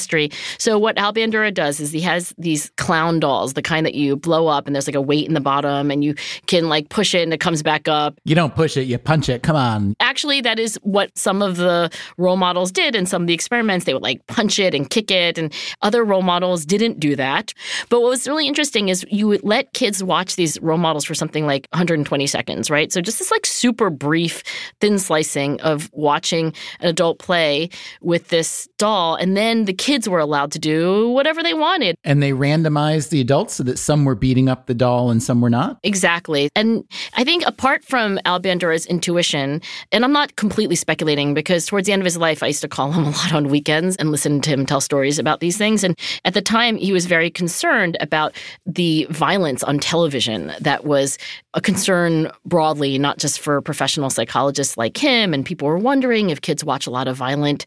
So 0.57 0.77
what 0.77 0.97
Al 0.97 1.13
Bandura 1.13 1.53
does 1.53 1.79
is 1.79 1.91
he 1.91 2.01
has 2.01 2.33
these 2.37 2.71
clown 2.77 3.19
dolls, 3.19 3.53
the 3.53 3.61
kind 3.61 3.85
that 3.85 3.95
you 3.95 4.15
blow 4.15 4.47
up 4.47 4.67
and 4.67 4.75
there's 4.75 4.87
like 4.87 4.95
a 4.95 5.01
weight 5.01 5.27
in 5.27 5.33
the 5.33 5.41
bottom 5.41 5.91
and 5.91 6.03
you 6.03 6.15
can 6.47 6.69
like 6.69 6.89
push 6.89 7.15
it 7.15 7.23
and 7.23 7.33
it 7.33 7.39
comes 7.39 7.63
back 7.63 7.87
up. 7.87 8.19
You 8.25 8.35
don't 8.35 8.55
push 8.55 8.77
it, 8.77 8.83
you 8.83 8.97
punch 8.97 9.29
it. 9.29 9.43
Come 9.43 9.55
on. 9.55 9.95
Actually, 9.99 10.41
that 10.41 10.59
is 10.59 10.79
what 10.83 11.15
some 11.17 11.41
of 11.41 11.57
the 11.57 11.89
role 12.17 12.37
models 12.37 12.71
did 12.71 12.95
in 12.95 13.05
some 13.05 13.23
of 13.23 13.27
the 13.27 13.33
experiments. 13.33 13.85
They 13.85 13.93
would 13.93 14.03
like 14.03 14.25
punch 14.27 14.59
it 14.59 14.73
and 14.73 14.89
kick 14.89 15.11
it 15.11 15.37
and 15.37 15.53
other 15.81 16.03
role 16.03 16.21
models 16.21 16.65
didn't 16.65 16.99
do 16.99 17.15
that. 17.15 17.53
But 17.89 18.01
what 18.01 18.09
was 18.09 18.27
really 18.27 18.47
interesting 18.47 18.89
is 18.89 19.05
you 19.09 19.27
would 19.27 19.43
let 19.43 19.73
kids 19.73 20.03
watch 20.03 20.35
these 20.35 20.59
role 20.61 20.77
models 20.77 21.05
for 21.05 21.15
something 21.15 21.45
like 21.45 21.67
120 21.71 22.27
seconds, 22.27 22.69
right? 22.69 22.91
So 22.91 23.01
just 23.01 23.19
this 23.19 23.31
like 23.31 23.45
super 23.45 23.89
brief 23.89 24.43
thin 24.81 24.99
slicing 24.99 25.59
of 25.61 25.89
watching 25.93 26.53
an 26.79 26.89
adult 26.89 27.19
play 27.19 27.69
with 28.01 28.29
this 28.29 28.67
doll 28.77 29.15
and 29.15 29.35
then 29.35 29.65
the 29.65 29.73
kids 29.77 30.07
were 30.09 30.19
allowed 30.19 30.51
to 30.53 30.59
do 30.59 31.09
whatever 31.09 31.41
they 31.43 31.53
wanted. 31.53 31.95
And 32.03 32.21
they 32.21 32.31
randomized 32.31 33.09
the 33.09 33.21
adults 33.21 33.55
so 33.55 33.63
that 33.63 33.77
some 33.77 34.05
were 34.05 34.15
beating 34.15 34.49
up 34.49 34.65
the 34.65 34.73
doll 34.73 35.09
and 35.09 35.21
some 35.21 35.41
were 35.41 35.49
not? 35.49 35.79
Exactly. 35.83 36.49
And 36.55 36.83
I 37.13 37.23
think 37.23 37.45
apart 37.45 37.83
from 37.83 38.19
Al 38.25 38.39
Bandura's 38.39 38.85
intuition, 38.85 39.61
and 39.91 40.03
I'm 40.03 40.11
not 40.11 40.35
completely 40.35 40.75
speculating 40.75 41.33
because 41.33 41.65
towards 41.65 41.87
the 41.87 41.93
end 41.93 42.01
of 42.01 42.05
his 42.05 42.17
life, 42.17 42.43
I 42.43 42.47
used 42.47 42.61
to 42.61 42.67
call 42.67 42.91
him 42.91 43.03
a 43.07 43.09
lot 43.09 43.33
on 43.33 43.49
weekends 43.49 43.95
and 43.97 44.11
listen 44.11 44.41
to 44.41 44.49
him 44.49 44.65
tell 44.65 44.81
stories 44.81 45.19
about 45.19 45.39
these 45.39 45.57
things. 45.57 45.83
And 45.83 45.97
at 46.25 46.33
the 46.33 46.41
time, 46.41 46.77
he 46.77 46.91
was 46.91 47.05
very 47.05 47.29
concerned 47.29 47.97
about 47.99 48.35
the 48.65 49.07
violence 49.09 49.63
on 49.63 49.79
television 49.79 50.53
that 50.59 50.85
was 50.85 51.17
a 51.53 51.61
concern 51.61 52.29
broadly, 52.45 52.97
not 52.97 53.17
just 53.17 53.39
for 53.39 53.61
professional 53.61 54.09
psychologists 54.09 54.77
like 54.77 54.97
him. 54.97 55.33
And 55.33 55.45
people 55.45 55.67
were 55.67 55.77
wondering 55.77 56.29
if 56.29 56.41
kids 56.41 56.63
watch 56.63 56.87
a 56.87 56.91
lot 56.91 57.07
of 57.07 57.17
violent 57.17 57.65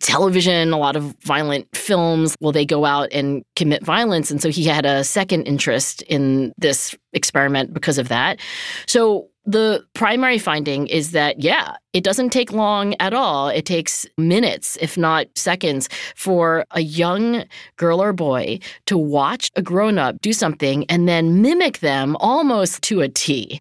television, 0.00 0.72
a 0.72 0.78
lot 0.78 0.96
of 0.96 1.14
violent 1.24 1.66
films. 1.76 2.36
Will 2.40 2.52
they 2.52 2.64
go 2.64 2.84
out 2.84 3.08
and 3.12 3.42
commit 3.56 3.84
violence? 3.84 4.30
And 4.30 4.40
so 4.40 4.50
he 4.50 4.64
had 4.64 4.86
a 4.86 5.04
second 5.04 5.42
interest 5.42 6.02
in 6.02 6.52
this 6.58 6.94
experiment 7.12 7.72
because 7.72 7.98
of 7.98 8.08
that. 8.08 8.38
So 8.86 9.28
the 9.44 9.84
primary 9.94 10.38
finding 10.38 10.86
is 10.86 11.12
that, 11.12 11.40
yeah, 11.40 11.76
it 11.94 12.04
doesn't 12.04 12.30
take 12.30 12.52
long 12.52 12.94
at 13.00 13.14
all. 13.14 13.48
It 13.48 13.64
takes 13.64 14.06
minutes, 14.18 14.76
if 14.80 14.98
not 14.98 15.26
seconds, 15.36 15.88
for 16.14 16.66
a 16.72 16.80
young 16.80 17.44
girl 17.76 18.02
or 18.02 18.12
boy 18.12 18.60
to 18.86 18.98
watch 18.98 19.50
a 19.56 19.62
grown 19.62 19.98
up 19.98 20.20
do 20.20 20.32
something 20.32 20.84
and 20.90 21.08
then 21.08 21.40
mimic 21.40 21.78
them 21.78 22.16
almost 22.20 22.82
to 22.82 23.00
a 23.00 23.08
T. 23.08 23.60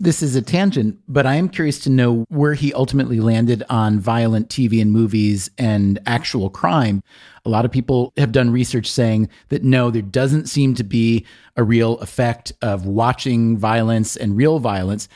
This 0.00 0.22
is 0.22 0.34
a 0.34 0.42
tangent, 0.42 0.98
but 1.06 1.24
I 1.24 1.36
am 1.36 1.48
curious 1.48 1.78
to 1.80 1.90
know 1.90 2.24
where 2.28 2.54
he 2.54 2.72
ultimately 2.74 3.20
landed 3.20 3.62
on 3.70 4.00
violent 4.00 4.48
TV 4.48 4.82
and 4.82 4.90
movies 4.90 5.50
and 5.56 6.00
actual 6.04 6.50
crime. 6.50 7.02
A 7.44 7.48
lot 7.48 7.64
of 7.64 7.70
people 7.70 8.12
have 8.16 8.32
done 8.32 8.50
research 8.50 8.90
saying 8.90 9.28
that 9.50 9.62
no, 9.62 9.90
there 9.90 10.02
doesn't 10.02 10.46
seem 10.46 10.74
to 10.74 10.84
be 10.84 11.24
a 11.56 11.62
real 11.62 11.98
effect 11.98 12.52
of 12.60 12.86
watching 12.86 13.56
violence 13.56 14.16
and 14.16 14.36
real 14.36 14.58
violence. 14.58 15.08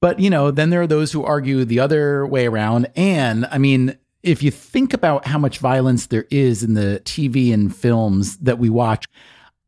But, 0.00 0.18
you 0.18 0.30
know, 0.30 0.50
then 0.50 0.70
there 0.70 0.82
are 0.82 0.86
those 0.86 1.12
who 1.12 1.24
argue 1.24 1.64
the 1.64 1.80
other 1.80 2.26
way 2.26 2.46
around. 2.46 2.88
And 2.96 3.46
I 3.50 3.58
mean, 3.58 3.98
if 4.22 4.42
you 4.42 4.50
think 4.50 4.92
about 4.92 5.26
how 5.26 5.38
much 5.38 5.58
violence 5.58 6.06
there 6.06 6.26
is 6.30 6.62
in 6.62 6.74
the 6.74 7.00
TV 7.04 7.52
and 7.52 7.74
films 7.74 8.36
that 8.38 8.58
we 8.58 8.70
watch, 8.70 9.04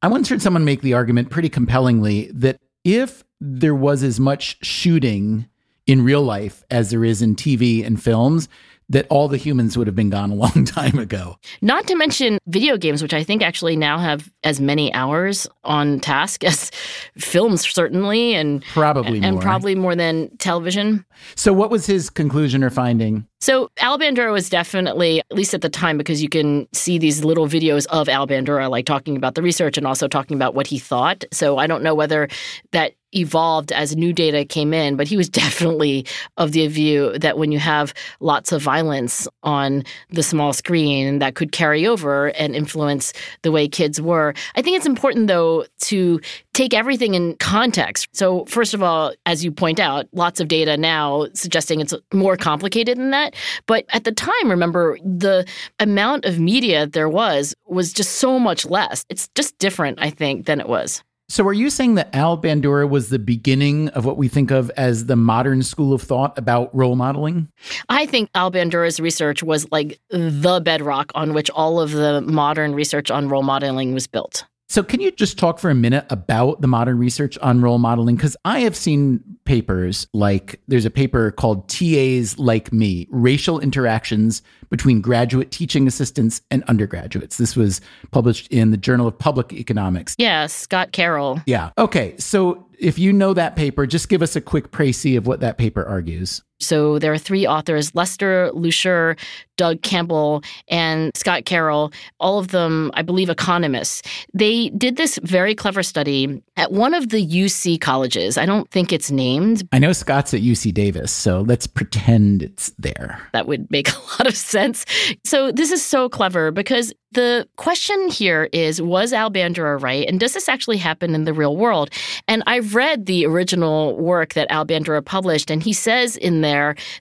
I 0.00 0.08
once 0.08 0.28
heard 0.28 0.42
someone 0.42 0.64
make 0.64 0.82
the 0.82 0.94
argument 0.94 1.30
pretty 1.30 1.48
compellingly 1.48 2.30
that 2.32 2.60
if 2.84 3.24
there 3.40 3.74
was 3.74 4.02
as 4.02 4.18
much 4.18 4.58
shooting 4.64 5.48
in 5.86 6.04
real 6.04 6.22
life 6.22 6.64
as 6.70 6.90
there 6.90 7.04
is 7.04 7.22
in 7.22 7.36
TV 7.36 7.84
and 7.84 8.02
films, 8.02 8.48
that 8.92 9.07
all 9.09 9.26
the 9.26 9.38
humans 9.38 9.76
would 9.76 9.87
have 9.87 9.96
been 9.96 10.11
gone 10.11 10.31
a 10.31 10.35
long 10.35 10.64
time 10.66 10.98
ago. 10.98 11.37
Not 11.61 11.87
to 11.88 11.96
mention 11.96 12.38
video 12.46 12.76
games, 12.76 13.02
which 13.02 13.14
I 13.14 13.24
think 13.24 13.42
actually 13.42 13.74
now 13.74 13.98
have 13.98 14.31
as 14.44 14.61
many 14.61 14.92
hours 14.94 15.46
on 15.64 15.98
task 16.00 16.44
as 16.44 16.70
films, 17.18 17.68
certainly, 17.68 18.35
and 18.35 18.62
probably 18.72 19.20
and, 19.22 19.35
more. 19.35 19.42
probably 19.42 19.74
more 19.74 19.96
than 19.96 20.35
television. 20.37 21.05
So, 21.35 21.52
what 21.52 21.70
was 21.70 21.87
his 21.87 22.11
conclusion 22.11 22.62
or 22.62 22.70
finding? 22.70 23.26
So 23.42 23.72
Al 23.78 23.98
Bandura 23.98 24.31
was 24.31 24.48
definitely, 24.48 25.18
at 25.18 25.33
least 25.33 25.52
at 25.52 25.62
the 25.62 25.68
time, 25.68 25.98
because 25.98 26.22
you 26.22 26.28
can 26.28 26.68
see 26.72 26.96
these 26.96 27.24
little 27.24 27.48
videos 27.48 27.88
of 27.88 28.09
Al 28.09 28.24
Bandura, 28.24 28.70
like 28.70 28.87
talking 28.87 29.16
about 29.16 29.35
the 29.35 29.42
research 29.42 29.76
and 29.76 29.85
also 29.85 30.07
talking 30.07 30.37
about 30.37 30.55
what 30.55 30.68
he 30.68 30.78
thought. 30.78 31.24
So 31.33 31.59
I 31.59 31.66
don't 31.66 31.83
know 31.83 31.92
whether 31.92 32.28
that 32.70 32.92
evolved 33.12 33.72
as 33.72 33.96
new 33.96 34.12
data 34.12 34.44
came 34.44 34.72
in, 34.72 34.96
but 34.96 35.09
he 35.09 35.16
was 35.16 35.28
definitely 35.42 36.07
of 36.37 36.52
the 36.52 36.68
view 36.68 37.18
that 37.18 37.37
when 37.37 37.50
you 37.50 37.59
have 37.59 37.92
lots 38.20 38.52
of 38.52 38.62
violence 38.62 39.26
on 39.42 39.83
the 40.11 40.22
small 40.22 40.52
screen, 40.52 41.18
that 41.18 41.35
could 41.35 41.50
carry 41.50 41.85
over 41.85 42.28
and 42.28 42.55
influence 42.55 43.12
the 43.42 43.50
way 43.50 43.66
kids 43.66 44.00
were. 44.00 44.35
I 44.55 44.62
think 44.62 44.76
it's 44.76 44.87
important, 44.87 45.26
though, 45.26 45.66
to 45.81 46.20
take 46.54 46.74
everything 46.74 47.14
in 47.14 47.36
context. 47.36 48.08
So, 48.12 48.44
first 48.46 48.74
of 48.74 48.82
all, 48.82 49.12
as 49.26 49.44
you 49.44 49.50
point 49.50 49.80
out, 49.80 50.06
lots 50.12 50.40
of 50.40 50.48
data 50.48 50.76
now 50.76 51.26
suggesting 51.34 51.80
it's 51.80 51.94
more 52.12 52.36
complicated 52.36 52.98
than 52.98 53.10
that. 53.10 53.34
But 53.66 53.84
at 53.90 54.04
the 54.04 54.12
time, 54.12 54.50
remember, 54.50 54.98
the 55.04 55.46
amount 55.80 56.24
of 56.24 56.38
media 56.38 56.86
there 56.86 57.08
was 57.08 57.54
was 57.66 57.92
just 57.92 58.16
so 58.16 58.38
much 58.38 58.66
less. 58.66 59.04
It's 59.08 59.28
just 59.34 59.56
different, 59.58 59.98
I 60.00 60.10
think, 60.10 60.46
than 60.46 60.60
it 60.60 60.68
was. 60.68 61.02
So, 61.28 61.46
are 61.46 61.54
you 61.54 61.70
saying 61.70 61.94
that 61.94 62.14
Al 62.14 62.36
Bandura 62.36 62.86
was 62.86 63.08
the 63.08 63.18
beginning 63.18 63.88
of 63.90 64.04
what 64.04 64.18
we 64.18 64.28
think 64.28 64.50
of 64.50 64.70
as 64.76 65.06
the 65.06 65.16
modern 65.16 65.62
school 65.62 65.94
of 65.94 66.02
thought 66.02 66.36
about 66.36 66.74
role 66.74 66.94
modeling? 66.94 67.48
I 67.88 68.04
think 68.04 68.28
Al 68.34 68.52
Bandura's 68.52 69.00
research 69.00 69.42
was 69.42 69.66
like 69.72 69.98
the 70.10 70.60
bedrock 70.62 71.10
on 71.14 71.32
which 71.32 71.48
all 71.48 71.80
of 71.80 71.92
the 71.92 72.20
modern 72.20 72.74
research 72.74 73.10
on 73.10 73.30
role 73.30 73.42
modeling 73.42 73.94
was 73.94 74.06
built. 74.06 74.44
So, 74.72 74.82
can 74.82 75.02
you 75.02 75.11
just 75.11 75.38
talk 75.38 75.58
for 75.58 75.68
a 75.68 75.74
minute 75.74 76.06
about 76.08 76.62
the 76.62 76.66
modern 76.66 76.96
research 76.96 77.37
on 77.42 77.61
role 77.61 77.76
modeling? 77.76 78.16
Because 78.16 78.38
I 78.46 78.61
have 78.61 78.74
seen 78.74 79.22
papers 79.44 80.06
like 80.14 80.62
there's 80.66 80.87
a 80.87 80.90
paper 80.90 81.30
called 81.30 81.68
TAs 81.68 82.38
Like 82.38 82.72
Me 82.72 83.06
Racial 83.11 83.61
Interactions 83.61 84.40
Between 84.70 85.02
Graduate 85.02 85.50
Teaching 85.50 85.87
Assistants 85.87 86.40
and 86.50 86.64
Undergraduates. 86.68 87.37
This 87.37 87.54
was 87.54 87.82
published 88.12 88.48
in 88.50 88.70
the 88.70 88.78
Journal 88.78 89.06
of 89.06 89.18
Public 89.18 89.52
Economics. 89.52 90.14
Yeah, 90.16 90.46
Scott 90.46 90.92
Carrell. 90.92 91.42
Yeah. 91.44 91.72
Okay. 91.76 92.16
So, 92.16 92.66
if 92.78 92.98
you 92.98 93.12
know 93.12 93.35
that 93.35 93.56
paper, 93.56 93.87
just 93.87 94.08
give 94.08 94.22
us 94.22 94.37
a 94.37 94.40
quick 94.40 94.70
précis 94.70 95.18
of 95.18 95.26
what 95.26 95.40
that 95.40 95.58
paper 95.58 95.85
argues. 95.85 96.40
So 96.62 96.98
there 96.98 97.12
are 97.12 97.18
three 97.18 97.46
authors 97.46 97.94
Lester 97.94 98.51
Lusher, 98.53 99.16
Doug 99.57 99.83
Campbell, 99.83 100.42
and 100.68 101.11
Scott 101.16 101.44
Carrell, 101.44 101.92
all 102.18 102.38
of 102.38 102.48
them, 102.48 102.90
I 102.94 103.03
believe, 103.03 103.29
economists. 103.31 104.03
They 104.33 104.70
did 104.70 104.96
this 104.96 105.18
very 105.22 105.55
clever 105.55 105.83
study 105.83 106.42
at 106.57 106.72
one 106.72 106.94
of 106.94 107.11
the 107.11 107.25
UC 107.25 107.81
colleges. 107.81 108.38
I 108.38 108.46
don't 108.46 108.70
think 108.70 108.92
it's 108.92 109.11
named. 109.11 109.68
I 109.72 109.79
know 109.79 109.92
Scott's 109.92 110.33
at 110.35 110.40
UC 110.40 110.72
Davis, 110.72 111.12
so 111.12 111.42
let's 111.42 111.66
pretend 111.66 112.42
it's 112.42 112.70
there. 112.79 113.20
That 113.33 113.46
would 113.46 113.70
make 113.70 113.90
a 113.90 113.98
lot 114.18 114.27
of 114.27 114.37
sense. 114.37 114.85
So 115.25 115.53
this 115.53 115.70
is 115.70 115.83
so 115.85 116.09
clever 116.09 116.51
because 116.51 116.92
The 117.12 117.46
question 117.57 118.09
here 118.09 118.48
is 118.55 118.81
Was 118.81 119.12
Al 119.12 119.31
Bandura 119.31 119.81
right? 119.83 120.09
And 120.09 120.18
does 120.18 120.33
this 120.33 120.48
actually 120.48 120.79
happen 120.79 121.14
in 121.14 121.25
the 121.25 121.35
real 121.35 121.59
world? 121.59 121.90
And 122.27 122.42
I've 122.46 122.75
read 122.75 123.05
the 123.05 123.27
original 123.27 123.98
work 123.98 124.33
that 124.33 124.51
Al 124.51 124.64
Bandura 124.64 125.05
published, 125.05 125.51
and 125.51 125.62
he 125.62 125.75
says 125.75 126.16
in 126.16 126.40
there 126.40 126.51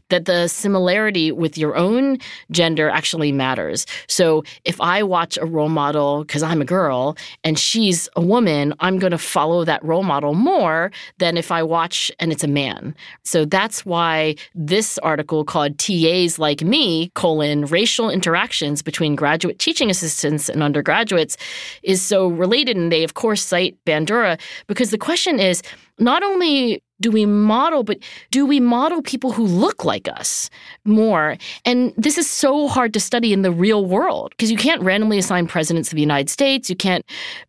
that 0.09 0.25
the 0.25 0.47
similarity 0.47 1.31
with 1.31 1.57
your 1.57 1.75
own 1.75 2.17
gender 2.51 2.89
actually 2.89 3.31
matters. 3.31 3.85
So 4.07 4.43
if 4.65 4.79
I 4.81 5.03
watch 5.03 5.37
a 5.37 5.45
role 5.45 5.69
model 5.69 6.23
because 6.23 6.43
I'm 6.43 6.61
a 6.61 6.65
girl 6.65 7.17
and 7.43 7.57
she's 7.57 8.09
a 8.15 8.21
woman, 8.21 8.73
I'm 8.79 8.99
going 8.99 9.11
to 9.11 9.17
follow 9.17 9.65
that 9.65 9.83
role 9.83 10.03
model 10.03 10.33
more 10.33 10.91
than 11.17 11.37
if 11.37 11.51
I 11.51 11.63
watch 11.63 12.11
and 12.19 12.31
it's 12.31 12.43
a 12.43 12.47
man. 12.47 12.95
So 13.23 13.45
that's 13.45 13.85
why 13.85 14.35
this 14.55 14.97
article 14.99 15.43
called 15.43 15.77
TAs 15.77 16.39
Like 16.39 16.61
Me, 16.61 17.09
colon, 17.15 17.65
racial 17.65 18.09
interactions 18.09 18.81
between 18.81 19.15
graduate 19.15 19.59
teaching 19.59 19.89
assistants 19.89 20.49
and 20.49 20.63
undergraduates 20.63 21.37
is 21.83 22.01
so 22.01 22.27
related. 22.27 22.77
And 22.77 22.91
they, 22.91 23.03
of 23.03 23.13
course, 23.13 23.43
cite 23.43 23.77
Bandura 23.85 24.39
because 24.67 24.91
the 24.91 24.97
question 24.97 25.39
is 25.39 25.61
not 25.99 26.23
only 26.23 26.81
do 27.01 27.11
we 27.11 27.25
model, 27.25 27.83
but 27.83 27.97
do 28.29 28.45
we 28.45 28.59
model 28.59 29.01
people 29.01 29.31
who 29.31 29.45
look 29.45 29.83
like 29.83 30.07
us 30.07 30.49
more? 30.85 31.37
And 31.65 31.93
this 31.97 32.17
is 32.17 32.29
so 32.29 32.67
hard 32.67 32.93
to 32.93 32.99
study 32.99 33.33
in 33.33 33.41
the 33.41 33.51
real 33.51 33.85
world 33.85 34.31
because 34.31 34.51
you 34.51 34.57
can't 34.57 34.81
randomly 34.81 35.17
assign 35.17 35.47
presidents 35.47 35.91
of 35.91 35.95
the 35.95 36.01
United 36.01 36.29
States. 36.29 36.69
You 36.69 36.75
can't 36.75 37.05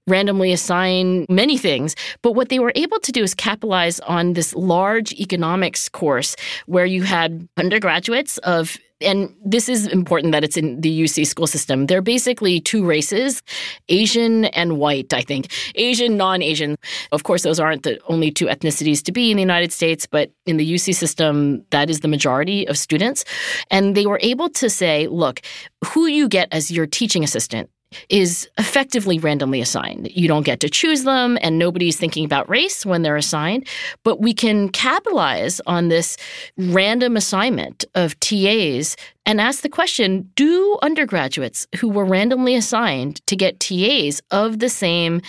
randomly 0.07 0.53
assign 0.53 1.27
many 1.29 1.59
things. 1.59 1.95
But 2.23 2.33
what 2.33 2.49
they 2.49 2.59
were 2.59 2.73
able 2.75 2.99
to 3.01 3.13
do 3.13 3.23
is 3.23 3.35
capitalize 3.35 4.01
on 4.01 4.33
this 4.33 4.55
large 4.55 5.13
economics 5.13 5.89
course 5.89 6.35
where 6.67 6.87
you 6.87 7.03
had 7.03 7.49
undergraduates 7.57 8.39
of 8.39 8.79
and 9.03 9.35
this 9.45 9.69
is 9.69 9.87
important 9.89 10.33
that 10.33 10.45
it's 10.45 10.57
in 10.57 10.81
the 10.81 11.03
UC 11.03 11.27
school 11.27 11.47
system. 11.47 11.87
They're 11.87 12.03
basically 12.03 12.61
two 12.61 12.85
races, 12.85 13.43
Asian 13.89 14.47
and 14.47 14.79
white, 14.79 15.13
I 15.13 15.23
think. 15.23 15.53
Asian, 15.75 16.17
non 16.17 16.43
Asian. 16.43 16.77
Of 17.13 17.25
course, 17.25 17.43
those 17.43 17.61
aren't 17.61 17.83
the 17.83 18.01
only 18.09 18.31
two 18.31 18.47
ethnicities 18.47 19.03
to 19.05 19.13
be 19.13 19.31
in 19.31 19.37
the 19.37 19.43
United 19.43 19.73
States, 19.73 20.07
but 20.07 20.31
in 20.47 20.57
the 20.57 20.75
UC 20.75 20.95
system, 20.95 21.65
that 21.71 21.91
is 21.91 22.01
the 22.01 22.09
majority 22.09 22.67
of 22.69 22.79
students. 22.79 23.25
And 23.71 23.95
they 23.95 24.07
were 24.07 24.21
able 24.23 24.49
to 24.51 24.71
say, 24.71 25.07
look, 25.09 25.41
who 25.85 26.07
you 26.07 26.29
get 26.29 26.49
as 26.53 26.71
your 26.71 26.87
teaching 26.87 27.25
assistant 27.25 27.71
is 28.09 28.49
effectively 28.59 29.19
randomly 29.19 29.61
assigned. 29.61 30.11
You 30.13 30.29
don't 30.29 30.45
get 30.45 30.61
to 30.61 30.69
choose 30.69 31.05
them, 31.05 31.39
and 31.41 31.59
nobody's 31.59 31.97
thinking 31.97 32.25
about 32.25 32.49
race 32.49 32.85
when 32.87 33.03
they're 33.03 33.17
assigned. 33.17 33.69
But 34.05 34.21
we 34.21 34.35
can 34.35 34.69
capitalize 34.69 35.61
on 35.67 35.89
this 35.89 36.17
random 36.57 37.17
assignment 37.17 37.85
of 37.95 38.19
TAs 38.21 38.97
and 39.25 39.41
ask 39.41 39.63
the 39.63 39.69
question 39.69 40.31
Do 40.35 40.79
undergraduates 40.83 41.67
who 41.79 41.89
were 41.89 42.05
randomly 42.05 42.55
assigned 42.55 43.25
to 43.27 43.37
get 43.37 43.61
TAs 43.61 44.21
of 44.31 44.59
the 44.59 44.69
same 44.69 45.21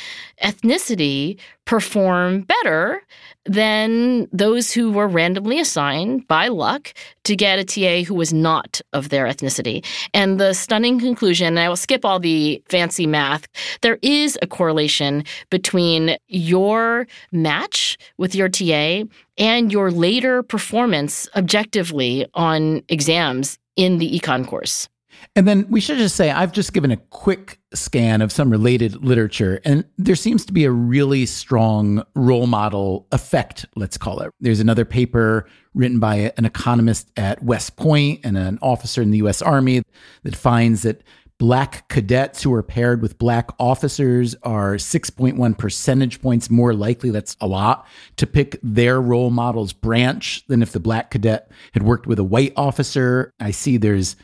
ethnicity 0.42 1.40
perform 1.66 2.42
better 2.42 3.02
than 3.46 4.28
those 4.32 4.72
who 4.72 4.92
were 4.92 5.08
randomly 5.08 5.60
assigned 5.60 6.28
by 6.28 6.48
luck 6.48 6.94
to 7.26 7.36
get 7.36 7.60
a 7.60 7.64
TA 7.64 8.08
who 8.08 8.16
was 8.16 8.34
not 8.34 8.80
of 8.94 9.10
their 9.10 9.26
ethnicity. 9.26 9.86
And 10.14 10.40
the 10.40 10.54
stunning 10.54 11.00
conclusion, 11.00 11.48
and 11.48 11.60
I 11.60 11.70
will 11.70 11.76
skip 11.76 12.06
all 12.06 12.20
the 12.20 12.62
fancy 12.70 13.06
math, 13.06 13.48
there 13.82 14.00
is 14.02 14.38
a 14.42 14.48
correlation 14.48 15.24
between 15.50 16.18
your 16.28 17.08
match 17.32 17.98
with 18.18 18.34
your 18.36 18.50
TA 18.50 19.04
and 19.38 19.72
your 19.72 19.92
later 19.92 20.44
performance 20.44 21.28
objectively 21.36 22.26
on 22.34 22.84
exams 22.90 23.58
in 23.76 23.98
the 23.98 24.20
econ 24.20 24.48
course. 24.48 24.88
And 25.36 25.48
then 25.48 25.66
we 25.70 25.80
should 25.80 25.98
just 25.98 26.16
say 26.16 26.30
I've 26.32 26.52
just 26.52 26.74
given 26.74 26.92
a 26.92 26.98
quick 26.98 27.60
scan 27.74 28.22
of 28.22 28.32
some 28.32 28.50
related 28.50 29.04
literature, 29.04 29.60
and 29.66 29.86
there 29.98 30.16
seems 30.16 30.46
to 30.46 30.54
be 30.54 30.66
a 30.66 30.72
really 30.72 31.26
strong 31.26 32.04
role 32.16 32.48
model 32.48 33.08
effect, 33.12 33.66
let's 33.76 33.98
call 33.98 34.20
it. 34.20 34.32
There's 34.40 34.60
another 34.60 34.86
paper 34.86 35.48
written 35.74 36.00
by 36.00 36.32
an 36.38 36.46
economist 36.46 37.12
at 37.18 37.44
West 37.44 37.78
Point 37.78 38.20
and 38.24 38.38
an 38.38 38.60
officer 38.62 39.02
in 39.02 39.12
the 39.12 39.18
US 39.20 39.42
Army 39.42 39.82
that 40.24 40.36
finds 40.36 40.84
that 40.84 41.02
black 41.40 41.90
cadets 41.90 42.44
who 42.44 42.54
are 42.54 42.64
paired 42.64 43.02
with 43.02 43.18
black 43.18 43.50
officers 43.60 44.36
are 44.44 44.76
6.1 44.76 45.58
percentage 45.58 46.22
points 46.22 46.50
more 46.50 46.74
likely, 46.74 47.10
that's 47.10 47.36
a 47.42 47.48
lot, 47.48 47.86
to 48.18 48.28
pick 48.28 48.58
their 48.62 49.02
role 49.02 49.30
model's 49.30 49.74
branch 49.74 50.46
than 50.48 50.62
if 50.62 50.72
the 50.72 50.80
black 50.80 51.12
cadet 51.12 51.52
had 51.74 51.84
worked 51.84 52.08
with 52.08 52.20
a 52.20 52.24
white 52.24 52.54
officer. 52.56 53.32
I 53.40 53.52
see 53.52 53.78
there's 53.78 54.16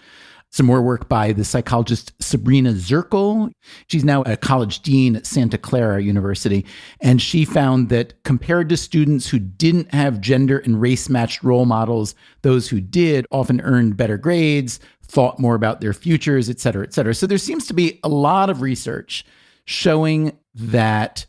some 0.51 0.65
more 0.65 0.81
work 0.81 1.07
by 1.07 1.31
the 1.31 1.45
psychologist 1.45 2.11
Sabrina 2.19 2.73
Zirkel. 2.73 3.51
She's 3.87 4.03
now 4.03 4.23
a 4.23 4.35
college 4.35 4.81
dean 4.81 5.15
at 5.15 5.25
Santa 5.25 5.57
Clara 5.57 6.01
University. 6.01 6.65
And 7.01 7.21
she 7.21 7.45
found 7.45 7.89
that 7.89 8.23
compared 8.23 8.69
to 8.69 8.77
students 8.77 9.27
who 9.29 9.39
didn't 9.39 9.93
have 9.93 10.21
gender 10.21 10.57
and 10.57 10.81
race 10.81 11.07
matched 11.07 11.43
role 11.43 11.65
models, 11.65 12.15
those 12.41 12.67
who 12.67 12.81
did 12.81 13.25
often 13.31 13.61
earned 13.61 13.97
better 13.97 14.17
grades, 14.17 14.79
thought 15.03 15.39
more 15.39 15.55
about 15.55 15.81
their 15.81 15.93
futures, 15.93 16.49
et 16.49 16.59
cetera, 16.59 16.83
et 16.83 16.93
cetera. 16.93 17.13
So 17.13 17.27
there 17.27 17.37
seems 17.37 17.67
to 17.67 17.73
be 17.73 17.99
a 18.03 18.09
lot 18.09 18.49
of 18.49 18.61
research 18.61 19.25
showing 19.65 20.37
that 20.55 21.25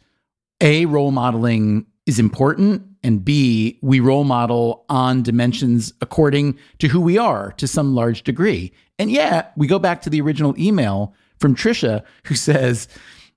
A, 0.61 0.87
role 0.87 1.11
modeling 1.11 1.87
is 2.07 2.19
important 2.19 2.87
and 3.03 3.25
B, 3.25 3.79
we 3.83 4.01
role 4.01 4.25
model 4.25 4.85
on 4.91 5.23
dimensions 5.23 5.93
according 6.01 6.59
to 6.79 6.89
who 6.89 7.01
we 7.01 7.17
are 7.17 7.53
to 7.53 7.67
some 7.67 7.95
large 7.95 8.23
degree. 8.23 8.73
And 9.01 9.11
yeah, 9.11 9.47
we 9.57 9.67
go 9.67 9.79
back 9.79 10.03
to 10.03 10.11
the 10.11 10.21
original 10.21 10.55
email 10.59 11.15
from 11.39 11.57
Trisha 11.57 12.05
who 12.27 12.35
says, 12.35 12.87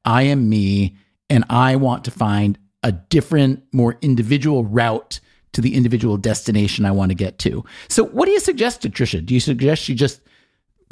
I 0.04 0.24
am 0.24 0.50
me 0.50 0.98
and 1.30 1.46
I 1.50 1.78
want 1.78 2.04
to 2.04 2.12
find 2.12 2.60
a 2.84 2.92
different, 2.92 3.64
more 3.72 3.98
individual 4.02 4.66
route 4.66 5.22
to 5.54 5.62
the 5.62 5.76
individual 5.76 6.18
destination 6.18 6.86
I 6.86 6.92
want 6.92 7.12
to 7.12 7.16
get 7.16 7.40
to. 7.40 7.64
So, 7.88 8.04
what 8.04 8.26
do 8.26 8.32
you 8.32 8.42
suggest 8.42 8.82
to 8.82 8.90
Trisha? 8.90 9.26
Do 9.26 9.34
you 9.34 9.40
suggest 9.40 9.82
she 9.82 9.96
just 9.96 10.20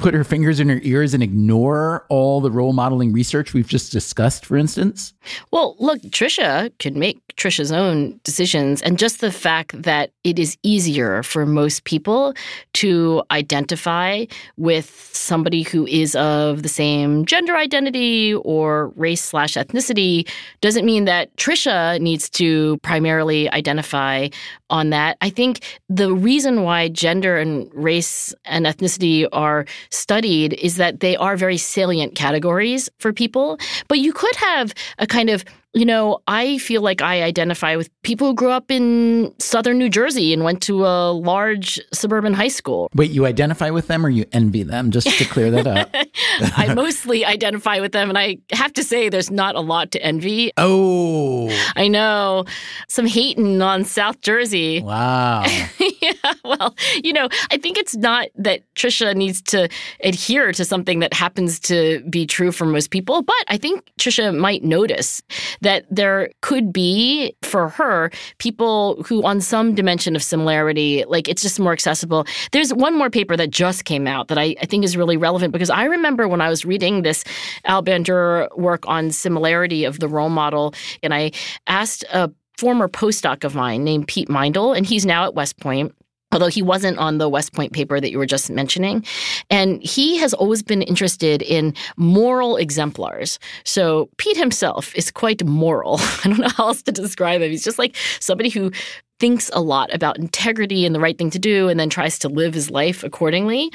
put 0.02 0.14
her 0.14 0.24
fingers 0.24 0.58
in 0.58 0.68
her 0.68 0.80
ears 0.82 1.14
and 1.14 1.22
ignore 1.22 2.04
all 2.08 2.40
the 2.40 2.50
role 2.50 2.72
modeling 2.72 3.12
research 3.12 3.54
we've 3.54 3.68
just 3.68 3.92
discussed, 3.92 4.44
for 4.44 4.56
instance? 4.56 5.14
Well, 5.52 5.76
look, 5.78 6.00
Trisha 6.02 6.72
could 6.80 6.96
make 6.96 7.20
Trisha's 7.36 7.70
own 7.70 8.18
decisions. 8.24 8.82
And 8.82 8.98
just 8.98 9.20
the 9.20 9.30
fact 9.30 9.80
that 9.80 10.10
it 10.24 10.40
is 10.40 10.58
easier 10.64 11.22
for 11.22 11.46
most 11.46 11.84
people 11.84 12.34
to 12.74 13.22
identify 13.30 14.24
with 14.56 15.10
somebody 15.12 15.62
who 15.62 15.86
is 15.86 16.16
of 16.16 16.64
the 16.64 16.68
same 16.68 17.24
gender 17.24 17.54
identity 17.56 18.34
or 18.34 18.88
race 18.96 19.22
slash 19.22 19.54
ethnicity 19.54 20.28
doesn't 20.60 20.84
mean 20.84 21.04
that 21.04 21.34
Trisha 21.36 22.00
needs 22.00 22.28
to 22.30 22.76
primarily 22.78 23.48
identify 23.52 24.28
on 24.72 24.90
that. 24.90 25.18
I 25.20 25.30
think 25.30 25.60
the 25.88 26.12
reason 26.12 26.62
why 26.62 26.88
gender 26.88 27.36
and 27.36 27.70
race 27.72 28.34
and 28.46 28.66
ethnicity 28.66 29.28
are 29.30 29.66
studied 29.90 30.54
is 30.54 30.76
that 30.76 31.00
they 31.00 31.14
are 31.14 31.36
very 31.36 31.58
salient 31.58 32.14
categories 32.14 32.88
for 32.98 33.12
people. 33.12 33.58
But 33.86 33.98
you 33.98 34.12
could 34.12 34.34
have 34.36 34.74
a 34.98 35.06
kind 35.06 35.28
of 35.28 35.44
you 35.74 35.86
know, 35.86 36.20
I 36.26 36.58
feel 36.58 36.82
like 36.82 37.00
I 37.00 37.22
identify 37.22 37.76
with 37.76 37.88
people 38.02 38.28
who 38.28 38.34
grew 38.34 38.50
up 38.50 38.70
in 38.70 39.34
southern 39.38 39.78
New 39.78 39.88
Jersey 39.88 40.34
and 40.34 40.44
went 40.44 40.60
to 40.62 40.84
a 40.84 41.12
large 41.12 41.80
suburban 41.92 42.34
high 42.34 42.48
school. 42.48 42.90
Wait, 42.94 43.10
you 43.10 43.24
identify 43.24 43.70
with 43.70 43.86
them 43.86 44.04
or 44.04 44.10
you 44.10 44.26
envy 44.32 44.62
them? 44.64 44.90
Just 44.90 45.08
to 45.18 45.24
clear 45.24 45.50
that 45.50 45.66
up. 45.66 45.90
I 46.56 46.74
mostly 46.74 47.24
identify 47.24 47.80
with 47.80 47.92
them, 47.92 48.10
and 48.10 48.18
I 48.18 48.38
have 48.52 48.72
to 48.74 48.84
say, 48.84 49.08
there's 49.08 49.30
not 49.30 49.54
a 49.54 49.60
lot 49.60 49.90
to 49.92 50.02
envy. 50.02 50.52
Oh. 50.58 51.48
I 51.74 51.88
know. 51.88 52.44
Some 52.88 53.06
hating 53.06 53.62
on 53.62 53.84
South 53.84 54.20
Jersey. 54.20 54.82
Wow. 54.82 55.44
yeah, 56.02 56.12
well, 56.44 56.74
you 57.02 57.14
know, 57.14 57.28
I 57.50 57.56
think 57.56 57.78
it's 57.78 57.96
not 57.96 58.28
that 58.36 58.62
Trisha 58.74 59.16
needs 59.16 59.40
to 59.42 59.68
adhere 60.04 60.52
to 60.52 60.64
something 60.66 61.00
that 61.00 61.14
happens 61.14 61.58
to 61.60 62.02
be 62.10 62.26
true 62.26 62.52
for 62.52 62.66
most 62.66 62.90
people, 62.90 63.22
but 63.22 63.34
I 63.48 63.56
think 63.56 63.90
Trisha 63.98 64.36
might 64.36 64.62
notice 64.62 65.22
that 65.62 65.86
there 65.90 66.30
could 66.42 66.72
be 66.72 67.34
for 67.42 67.68
her 67.68 68.10
people 68.38 69.02
who, 69.04 69.24
on 69.24 69.40
some 69.40 69.74
dimension 69.74 70.14
of 70.14 70.22
similarity, 70.22 71.04
like 71.08 71.28
it's 71.28 71.42
just 71.42 71.58
more 71.58 71.72
accessible. 71.72 72.26
There's 72.52 72.74
one 72.74 72.96
more 72.96 73.10
paper 73.10 73.36
that 73.36 73.50
just 73.50 73.84
came 73.84 74.06
out 74.06 74.28
that 74.28 74.38
I, 74.38 74.54
I 74.60 74.66
think 74.66 74.84
is 74.84 74.96
really 74.96 75.16
relevant 75.16 75.52
because 75.52 75.70
I 75.70 75.84
remember 75.84 76.28
when 76.28 76.40
I 76.40 76.48
was 76.48 76.64
reading 76.64 77.02
this 77.02 77.24
Al 77.64 77.82
Bandura 77.82 78.56
work 78.58 78.86
on 78.86 79.10
similarity 79.10 79.84
of 79.84 80.00
the 80.00 80.08
role 80.08 80.28
model, 80.28 80.74
and 81.02 81.14
I 81.14 81.32
asked 81.66 82.04
a 82.12 82.30
former 82.58 82.88
postdoc 82.88 83.44
of 83.44 83.54
mine 83.54 83.82
named 83.82 84.08
Pete 84.08 84.28
Meindl, 84.28 84.76
and 84.76 84.86
he's 84.86 85.06
now 85.06 85.24
at 85.24 85.34
West 85.34 85.58
Point 85.58 85.94
although 86.32 86.48
he 86.48 86.62
wasn't 86.62 86.98
on 86.98 87.18
the 87.18 87.28
West 87.28 87.52
Point 87.52 87.72
paper 87.72 88.00
that 88.00 88.10
you 88.10 88.18
were 88.18 88.26
just 88.26 88.50
mentioning. 88.50 89.04
And 89.50 89.82
he 89.82 90.16
has 90.18 90.34
always 90.34 90.62
been 90.62 90.82
interested 90.82 91.42
in 91.42 91.74
moral 91.96 92.56
exemplars. 92.56 93.38
So 93.64 94.08
Pete 94.16 94.36
himself 94.36 94.94
is 94.96 95.10
quite 95.10 95.44
moral. 95.44 95.96
I 96.24 96.28
don't 96.28 96.40
know 96.40 96.48
how 96.48 96.68
else 96.68 96.82
to 96.82 96.92
describe 96.92 97.42
him. 97.42 97.50
He's 97.50 97.64
just 97.64 97.78
like 97.78 97.96
somebody 98.20 98.48
who 98.48 98.72
thinks 99.22 99.52
a 99.52 99.60
lot 99.60 99.94
about 99.94 100.18
integrity 100.18 100.84
and 100.84 100.96
the 100.96 100.98
right 100.98 101.16
thing 101.16 101.30
to 101.30 101.38
do 101.38 101.68
and 101.68 101.78
then 101.78 101.88
tries 101.88 102.18
to 102.18 102.28
live 102.28 102.54
his 102.54 102.72
life 102.72 103.04
accordingly. 103.04 103.70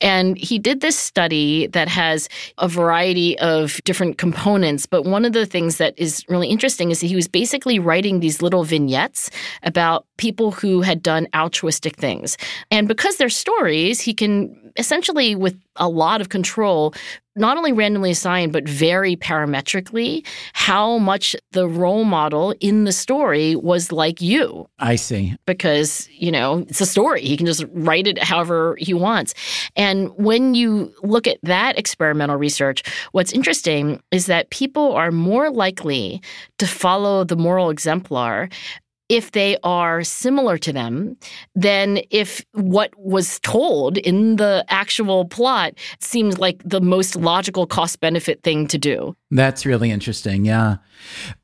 And 0.00 0.36
he 0.36 0.58
did 0.58 0.80
this 0.80 0.98
study 0.98 1.68
that 1.68 1.86
has 1.86 2.28
a 2.58 2.66
variety 2.66 3.38
of 3.38 3.80
different 3.84 4.18
components. 4.18 4.86
But 4.86 5.04
one 5.04 5.24
of 5.24 5.34
the 5.34 5.46
things 5.46 5.76
that 5.76 5.94
is 5.96 6.24
really 6.28 6.48
interesting 6.48 6.90
is 6.90 6.98
that 6.98 7.06
he 7.06 7.14
was 7.14 7.28
basically 7.28 7.78
writing 7.78 8.18
these 8.18 8.42
little 8.42 8.64
vignettes 8.64 9.30
about 9.62 10.04
people 10.16 10.50
who 10.50 10.80
had 10.80 11.00
done 11.00 11.28
altruistic 11.32 11.94
things. 11.94 12.36
And 12.72 12.88
because 12.88 13.18
they're 13.18 13.28
stories, 13.28 14.00
he 14.00 14.12
can 14.12 14.67
essentially, 14.76 15.34
with 15.34 15.58
a 15.76 15.88
lot 15.88 16.20
of 16.20 16.28
control, 16.28 16.94
not 17.36 17.56
only 17.56 17.72
randomly 17.72 18.10
assigned, 18.10 18.52
but 18.52 18.68
very 18.68 19.16
parametrically, 19.16 20.26
how 20.52 20.98
much 20.98 21.36
the 21.52 21.68
role 21.68 22.04
model 22.04 22.52
in 22.60 22.84
the 22.84 22.92
story 22.92 23.54
was 23.54 23.92
like 23.92 24.20
you. 24.20 24.68
I 24.78 24.96
see. 24.96 25.36
Because, 25.46 26.08
you 26.10 26.32
know, 26.32 26.66
it's 26.68 26.80
a 26.80 26.86
story. 26.86 27.22
He 27.22 27.36
can 27.36 27.46
just 27.46 27.64
write 27.72 28.06
it 28.06 28.22
however 28.22 28.76
he 28.80 28.92
wants. 28.92 29.34
And 29.76 30.10
when 30.16 30.54
you 30.54 30.92
look 31.02 31.26
at 31.26 31.38
that 31.44 31.78
experimental 31.78 32.36
research, 32.36 32.82
what's 33.12 33.32
interesting 33.32 34.02
is 34.10 34.26
that 34.26 34.50
people 34.50 34.92
are 34.94 35.12
more 35.12 35.50
likely 35.50 36.20
to 36.58 36.66
follow 36.66 37.24
the 37.24 37.36
moral 37.36 37.70
exemplar 37.70 38.48
if 39.08 39.32
they 39.32 39.56
are 39.62 40.04
similar 40.04 40.58
to 40.58 40.72
them 40.72 41.16
then 41.54 42.00
if 42.10 42.44
what 42.52 42.92
was 42.98 43.38
told 43.40 43.98
in 43.98 44.36
the 44.36 44.64
actual 44.68 45.24
plot 45.24 45.74
seems 46.00 46.38
like 46.38 46.62
the 46.64 46.80
most 46.80 47.16
logical 47.16 47.66
cost 47.66 48.00
benefit 48.00 48.42
thing 48.42 48.66
to 48.68 48.78
do. 48.78 49.16
That's 49.30 49.66
really 49.66 49.90
interesting. 49.90 50.44
Yeah. 50.44 50.76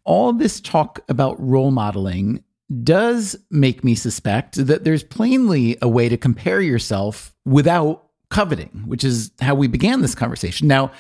All 0.05 0.33
this 0.33 0.61
talk 0.61 1.01
about 1.09 1.41
role 1.41 1.71
modeling 1.71 2.43
does 2.83 3.37
make 3.51 3.85
me 3.85 3.95
suspect 3.95 4.67
that 4.67 4.85
there's 4.85 5.05
plainly 5.05 5.77
a 5.83 5.89
way 5.89 6.09
to 6.09 6.17
compare 6.17 6.61
yourself 6.61 7.35
without 7.45 8.09
coveting, 8.31 8.83
which 8.87 9.05
is 9.05 9.31
how 9.41 9.55
we 9.55 9.69
began 9.69 10.01
this 10.01 10.15
conversation. 10.15 10.67
Now, 10.67 10.91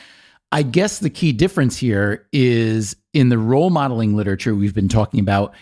I 0.52 0.62
guess 0.62 0.98
the 0.98 1.10
key 1.10 1.32
difference 1.32 1.76
here 1.76 2.28
is 2.32 2.94
in 3.12 3.28
the 3.28 3.38
role 3.38 3.70
modeling 3.70 4.14
literature 4.14 4.54
we've 4.54 4.74
been 4.74 4.88
talking 4.88 5.20
about 5.20 5.54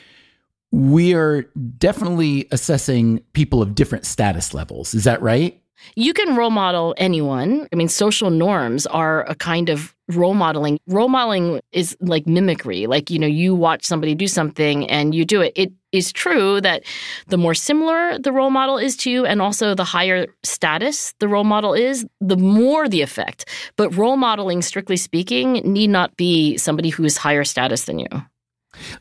we 0.72 1.14
are 1.14 1.42
definitely 1.78 2.48
assessing 2.50 3.20
people 3.34 3.62
of 3.62 3.74
different 3.74 4.06
status 4.06 4.54
levels. 4.54 4.94
Is 4.94 5.04
that 5.04 5.20
right? 5.22 5.62
You 5.96 6.14
can 6.14 6.36
role 6.36 6.50
model 6.50 6.94
anyone. 6.96 7.68
I 7.72 7.76
mean, 7.76 7.88
social 7.88 8.30
norms 8.30 8.86
are 8.86 9.28
a 9.28 9.34
kind 9.34 9.68
of 9.68 9.94
role 10.08 10.34
modeling. 10.34 10.78
Role 10.86 11.08
modeling 11.08 11.60
is 11.72 11.96
like 12.00 12.26
mimicry. 12.26 12.86
Like, 12.86 13.10
you 13.10 13.18
know, 13.18 13.26
you 13.26 13.54
watch 13.54 13.84
somebody 13.84 14.14
do 14.14 14.28
something 14.28 14.88
and 14.88 15.14
you 15.14 15.24
do 15.24 15.40
it. 15.40 15.52
It 15.56 15.72
is 15.90 16.12
true 16.12 16.60
that 16.60 16.84
the 17.28 17.36
more 17.36 17.54
similar 17.54 18.18
the 18.18 18.32
role 18.32 18.50
model 18.50 18.78
is 18.78 18.96
to 18.98 19.10
you 19.10 19.26
and 19.26 19.42
also 19.42 19.74
the 19.74 19.84
higher 19.84 20.26
status 20.42 21.14
the 21.18 21.28
role 21.28 21.44
model 21.44 21.74
is, 21.74 22.06
the 22.20 22.36
more 22.36 22.88
the 22.88 23.02
effect. 23.02 23.46
But 23.76 23.94
role 23.96 24.16
modeling, 24.16 24.62
strictly 24.62 24.96
speaking, 24.96 25.54
need 25.54 25.90
not 25.90 26.16
be 26.16 26.56
somebody 26.56 26.90
who 26.90 27.04
is 27.04 27.16
higher 27.16 27.44
status 27.44 27.84
than 27.84 27.98
you. 27.98 28.08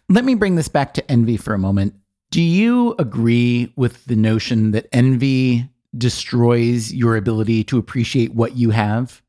Let 0.10 0.26
me 0.26 0.36
bring 0.36 0.56
this 0.56 0.68
back 0.68 0.94
to 0.96 1.12
envy 1.12 1.38
for 1.38 1.54
a 1.54 1.60
moment. 1.60 1.96
Do 2.32 2.42
you 2.42 2.96
agree 2.98 3.74
with 3.76 4.06
the 4.06 4.16
notion 4.16 4.72
that 4.72 4.88
envy 4.92 5.70
destroys 5.98 6.94
your 6.94 7.18
ability 7.18 7.64
to 7.66 7.78
appreciate 7.78 8.34
what 8.34 8.56
you 8.56 8.70
have? 8.70 9.22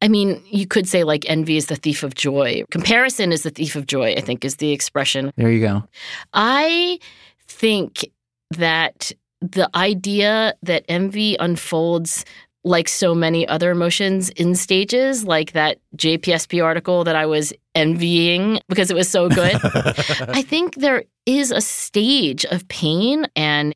I 0.00 0.08
mean, 0.08 0.42
you 0.50 0.66
could 0.66 0.88
say 0.88 1.04
like 1.04 1.28
envy 1.28 1.56
is 1.56 1.66
the 1.66 1.76
thief 1.76 2.02
of 2.02 2.14
joy. 2.14 2.64
Comparison 2.70 3.30
is 3.30 3.42
the 3.42 3.50
thief 3.50 3.76
of 3.76 3.86
joy, 3.86 4.14
I 4.14 4.20
think 4.20 4.44
is 4.44 4.56
the 4.56 4.72
expression. 4.72 5.32
There 5.36 5.50
you 5.50 5.60
go. 5.60 5.84
I 6.32 6.98
think 7.46 8.10
that 8.50 9.12
the 9.40 9.70
idea 9.76 10.54
that 10.62 10.84
envy 10.88 11.36
unfolds 11.38 12.24
like 12.64 12.88
so 12.88 13.14
many 13.14 13.46
other 13.48 13.70
emotions 13.70 14.28
in 14.30 14.54
stages, 14.54 15.24
like 15.24 15.52
that 15.52 15.78
JPSP 15.96 16.64
article 16.64 17.04
that 17.04 17.16
I 17.16 17.26
was 17.26 17.52
envying 17.74 18.60
because 18.68 18.90
it 18.90 18.94
was 18.94 19.08
so 19.08 19.28
good. 19.28 19.54
I 19.64 20.42
think 20.42 20.76
there 20.76 21.04
is 21.26 21.50
a 21.50 21.60
stage 21.60 22.44
of 22.46 22.66
pain, 22.68 23.26
and 23.34 23.74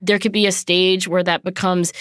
there 0.00 0.18
could 0.18 0.32
be 0.32 0.46
a 0.46 0.52
stage 0.52 1.08
where 1.08 1.22
that 1.24 1.44
becomes 1.44 1.92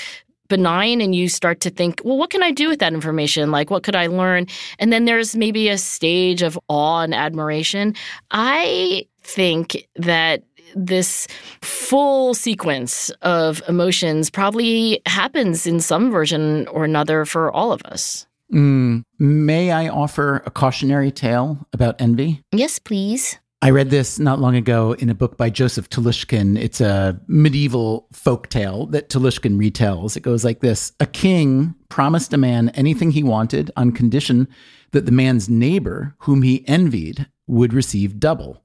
benign 0.48 1.02
and 1.02 1.14
you 1.14 1.28
start 1.28 1.60
to 1.62 1.70
think, 1.70 2.02
well, 2.04 2.18
what 2.18 2.30
can 2.30 2.44
I 2.44 2.52
do 2.52 2.70
with 2.70 2.80
that 2.80 2.94
information? 2.94 3.52
Like, 3.52 3.70
what 3.70 3.84
could 3.84 3.96
I 3.96 4.08
learn? 4.08 4.48
And 4.80 4.94
then 4.94 5.06
there's 5.06 5.36
maybe 5.36 5.70
a 5.70 5.78
stage 5.78 6.42
of 6.42 6.58
awe 6.70 7.02
and 7.02 7.14
admiration. 7.14 7.96
I 8.32 9.08
think 9.22 9.88
that 9.98 10.44
this 10.76 11.28
full 11.62 12.34
sequence 12.34 13.10
of 13.22 13.62
emotions 13.68 14.30
probably 14.30 15.02
happens 15.06 15.68
in 15.68 15.80
some 15.80 16.12
version 16.12 16.68
or 16.68 16.84
another 16.84 17.26
for 17.26 17.52
all 17.52 17.72
of 17.72 17.82
us. 17.84 18.28
Mm, 18.54 19.04
may 19.20 19.72
I 19.72 19.90
offer 19.90 20.42
a 20.46 20.52
cautionary 20.52 21.12
tale 21.12 21.68
about 21.74 22.00
envy? 22.00 22.42
Yes, 22.52 22.80
please. 22.80 23.38
I 23.62 23.72
read 23.72 23.90
this 23.90 24.20
not 24.20 24.40
long 24.40 24.56
ago 24.56 24.94
in 24.94 25.10
a 25.10 25.16
book 25.16 25.36
by 25.36 25.50
Joseph 25.50 25.90
Telushkin. 25.90 26.58
It's 26.60 26.80
a 26.80 27.20
medieval 27.28 28.08
folk 28.14 28.50
tale 28.50 28.86
that 28.88 29.10
Telushkin 29.10 29.58
retells. 29.58 30.16
It 30.16 30.22
goes 30.22 30.46
like 30.46 30.60
this 30.60 30.92
A 31.00 31.08
king 31.08 31.74
promised 31.90 32.34
a 32.34 32.38
man 32.38 32.70
anything 32.70 33.12
he 33.12 33.24
wanted 33.24 33.72
on 33.76 33.92
condition 33.92 34.48
that 34.92 35.08
the 35.08 35.12
man's 35.12 35.50
neighbor, 35.50 36.16
whom 36.20 36.44
he 36.44 36.68
envied, 36.68 37.28
would 37.48 37.74
receive 37.74 38.20
double 38.20 38.62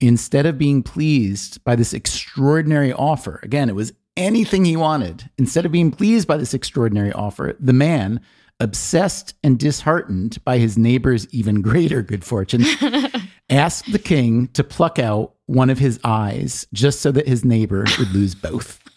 instead 0.00 0.46
of 0.46 0.58
being 0.58 0.82
pleased 0.82 1.62
by 1.64 1.76
this 1.76 1.92
extraordinary 1.92 2.92
offer, 2.92 3.40
again, 3.42 3.68
it 3.68 3.74
was 3.74 3.92
anything 4.16 4.64
he 4.64 4.76
wanted. 4.76 5.30
Instead 5.38 5.66
of 5.66 5.72
being 5.72 5.90
pleased 5.90 6.26
by 6.26 6.36
this 6.36 6.54
extraordinary 6.54 7.12
offer, 7.12 7.56
the 7.60 7.72
man, 7.72 8.20
obsessed 8.60 9.34
and 9.42 9.58
disheartened 9.58 10.42
by 10.44 10.58
his 10.58 10.78
neighbor's 10.78 11.28
even 11.30 11.60
greater 11.62 12.02
good 12.02 12.24
fortune, 12.24 12.64
asked 13.50 13.90
the 13.92 13.98
king 13.98 14.48
to 14.48 14.64
pluck 14.64 14.98
out 14.98 15.34
one 15.46 15.70
of 15.70 15.78
his 15.78 16.00
eyes 16.02 16.66
just 16.72 17.00
so 17.00 17.12
that 17.12 17.28
his 17.28 17.44
neighbor 17.44 17.84
would 17.98 18.12
lose 18.12 18.34
both. 18.34 18.82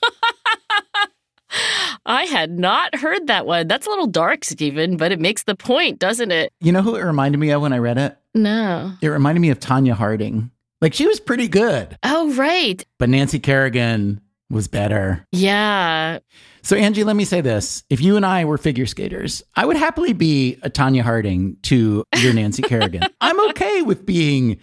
I 2.06 2.24
had 2.24 2.58
not 2.58 2.96
heard 2.96 3.28
that 3.28 3.46
one. 3.46 3.68
That's 3.68 3.86
a 3.86 3.90
little 3.90 4.08
dark, 4.08 4.44
Stephen, 4.44 4.98
but 4.98 5.12
it 5.12 5.20
makes 5.20 5.44
the 5.44 5.56
point, 5.56 6.00
doesn't 6.00 6.32
it? 6.32 6.52
You 6.60 6.72
know 6.72 6.82
who 6.82 6.96
it 6.96 7.04
reminded 7.04 7.38
me 7.38 7.52
of 7.52 7.62
when 7.62 7.74
I 7.74 7.78
read 7.78 7.98
it? 7.98 8.18
No. 8.34 8.94
It 9.02 9.10
reminded 9.10 9.42
me 9.42 9.50
of 9.50 9.60
Tonya 9.60 9.94
Harding. 9.94 10.50
Like 10.82 10.94
she 10.94 11.08
was 11.08 11.20
pretty 11.20 11.48
good. 11.48 11.98
Oh, 12.04 12.34
right. 12.34 12.84
But 12.98 13.10
Nancy 13.10 13.40
Kerrigan 13.40 14.22
was 14.50 14.68
better. 14.68 15.26
Yeah. 15.32 16.20
So, 16.62 16.76
Angie, 16.76 17.04
let 17.04 17.16
me 17.16 17.26
say 17.26 17.42
this. 17.42 17.84
If 17.90 18.02
you 18.02 18.16
and 18.16 18.26
I 18.26 18.46
were 18.46 18.58
figure 18.58 18.86
skaters, 18.86 19.44
I 19.56 19.66
would 19.66 19.78
happily 19.78 20.14
be 20.14 20.58
a 20.64 20.70
Tonya 20.70 21.02
Harding 21.02 21.58
to 21.64 22.04
your 22.18 22.34
Nancy 22.34 22.62
Kerrigan. 22.64 23.04
I'm 23.22 23.50
okay 23.50 23.82
with 23.82 24.06
being 24.06 24.60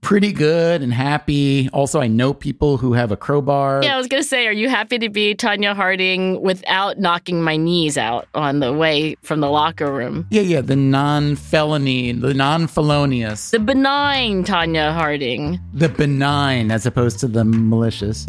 pretty 0.00 0.32
good 0.32 0.82
and 0.82 0.92
happy. 0.92 1.68
Also, 1.72 2.00
I 2.00 2.06
know 2.06 2.32
people 2.32 2.76
who 2.76 2.92
have 2.94 3.12
a 3.12 3.16
crowbar. 3.16 3.80
Yeah, 3.82 3.94
I 3.94 3.98
was 3.98 4.06
going 4.06 4.22
to 4.22 4.28
say, 4.28 4.46
are 4.46 4.52
you 4.52 4.68
happy 4.68 4.98
to 4.98 5.08
be 5.08 5.34
Tonya 5.34 5.74
Harding 5.74 6.40
without 6.40 6.98
knocking 6.98 7.42
my 7.42 7.56
knees 7.56 7.98
out 7.98 8.28
on 8.34 8.60
the 8.60 8.72
way 8.72 9.16
from 9.22 9.40
the 9.40 9.50
locker 9.50 9.92
room? 9.92 10.26
Yeah, 10.30 10.42
yeah, 10.42 10.60
the 10.60 10.76
non 10.76 11.36
felony, 11.36 12.12
the 12.12 12.34
non 12.34 12.66
felonious. 12.66 13.50
The 13.50 13.60
benign 13.60 14.44
Tonya 14.44 14.92
Harding. 14.92 15.60
The 15.72 15.88
benign 15.88 16.70
as 16.70 16.86
opposed 16.86 17.20
to 17.20 17.28
the 17.28 17.44
malicious. 17.44 18.26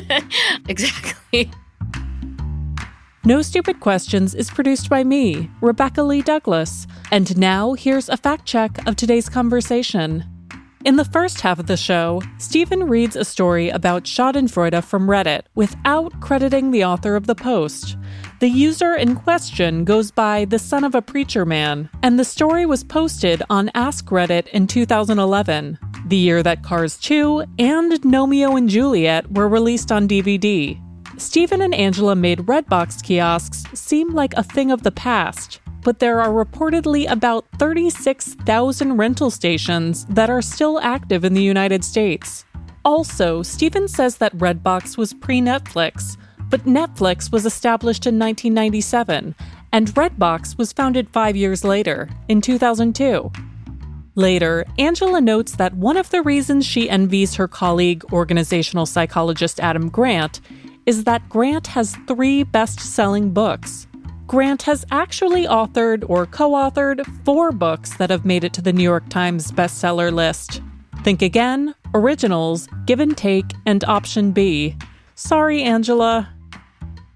exactly. 0.68 1.50
No 3.26 3.40
Stupid 3.40 3.80
Questions 3.80 4.34
is 4.34 4.50
produced 4.50 4.90
by 4.90 5.02
me, 5.02 5.50
Rebecca 5.62 6.02
Lee 6.02 6.20
Douglas. 6.20 6.86
And 7.10 7.36
now 7.38 7.72
here's 7.72 8.10
a 8.10 8.18
fact 8.18 8.44
check 8.44 8.86
of 8.86 8.96
today's 8.96 9.30
conversation. 9.30 10.24
In 10.84 10.96
the 10.96 11.04
first 11.06 11.40
half 11.40 11.58
of 11.58 11.66
the 11.66 11.78
show, 11.78 12.20
Stephen 12.36 12.84
reads 12.84 13.16
a 13.16 13.24
story 13.24 13.70
about 13.70 14.04
Schadenfreude 14.04 14.84
from 14.84 15.06
Reddit 15.06 15.44
without 15.54 16.20
crediting 16.20 16.70
the 16.70 16.84
author 16.84 17.16
of 17.16 17.26
the 17.26 17.34
post. 17.34 17.96
The 18.40 18.50
user 18.50 18.94
in 18.94 19.16
question 19.16 19.86
goes 19.86 20.10
by 20.10 20.44
the 20.44 20.58
son 20.58 20.84
of 20.84 20.94
a 20.94 21.00
preacher 21.00 21.46
man, 21.46 21.88
and 22.02 22.18
the 22.18 22.24
story 22.24 22.66
was 22.66 22.84
posted 22.84 23.42
on 23.48 23.70
Ask 23.74 24.04
Reddit 24.10 24.46
in 24.48 24.66
2011, 24.66 25.78
the 26.06 26.18
year 26.18 26.42
that 26.42 26.62
Cars 26.62 26.98
2 26.98 27.46
and 27.58 27.92
Gnomeo 28.02 28.58
and 28.58 28.68
Juliet 28.68 29.32
were 29.32 29.48
released 29.48 29.90
on 29.90 30.06
DVD. 30.06 30.78
Stephen 31.16 31.62
and 31.62 31.74
Angela 31.74 32.14
made 32.14 32.40
Redbox 32.40 33.02
kiosks 33.02 33.64
seem 33.72 34.12
like 34.12 34.34
a 34.34 34.42
thing 34.42 34.70
of 34.70 34.82
the 34.82 34.92
past, 34.92 35.60
but 35.84 36.00
there 36.00 36.20
are 36.20 36.44
reportedly 36.44 37.08
about 37.08 37.44
36,000 37.58 38.96
rental 38.96 39.30
stations 39.30 40.06
that 40.06 40.30
are 40.30 40.42
still 40.42 40.80
active 40.80 41.24
in 41.24 41.34
the 41.34 41.42
United 41.42 41.84
States. 41.84 42.44
Also, 42.84 43.42
Stephen 43.42 43.86
says 43.86 44.16
that 44.16 44.36
Redbox 44.36 44.98
was 44.98 45.14
pre 45.14 45.40
Netflix, 45.40 46.16
but 46.48 46.64
Netflix 46.64 47.30
was 47.30 47.46
established 47.46 48.06
in 48.06 48.18
1997, 48.18 49.34
and 49.72 49.94
Redbox 49.94 50.58
was 50.58 50.72
founded 50.72 51.08
five 51.10 51.36
years 51.36 51.64
later, 51.64 52.08
in 52.28 52.40
2002. 52.40 53.30
Later, 54.16 54.64
Angela 54.78 55.20
notes 55.20 55.56
that 55.56 55.74
one 55.74 55.96
of 55.96 56.10
the 56.10 56.22
reasons 56.22 56.64
she 56.64 56.88
envies 56.88 57.34
her 57.34 57.48
colleague, 57.48 58.04
organizational 58.12 58.86
psychologist 58.86 59.58
Adam 59.60 59.88
Grant, 59.88 60.40
is 60.86 61.04
that 61.04 61.28
Grant 61.28 61.66
has 61.68 61.96
three 62.06 62.44
best 62.44 62.78
selling 62.78 63.30
books. 63.30 63.86
Grant 64.34 64.62
has 64.62 64.84
actually 64.90 65.46
authored 65.46 66.02
or 66.10 66.26
co 66.26 66.50
authored 66.54 67.06
four 67.24 67.52
books 67.52 67.96
that 67.98 68.10
have 68.10 68.24
made 68.24 68.42
it 68.42 68.52
to 68.54 68.60
the 68.60 68.72
New 68.72 68.82
York 68.82 69.08
Times 69.08 69.52
bestseller 69.52 70.12
list 70.12 70.60
Think 71.04 71.22
Again, 71.22 71.72
Originals, 71.94 72.68
Give 72.84 72.98
and 72.98 73.16
Take, 73.16 73.52
and 73.64 73.84
Option 73.84 74.32
B. 74.32 74.76
Sorry, 75.14 75.62
Angela. 75.62 76.34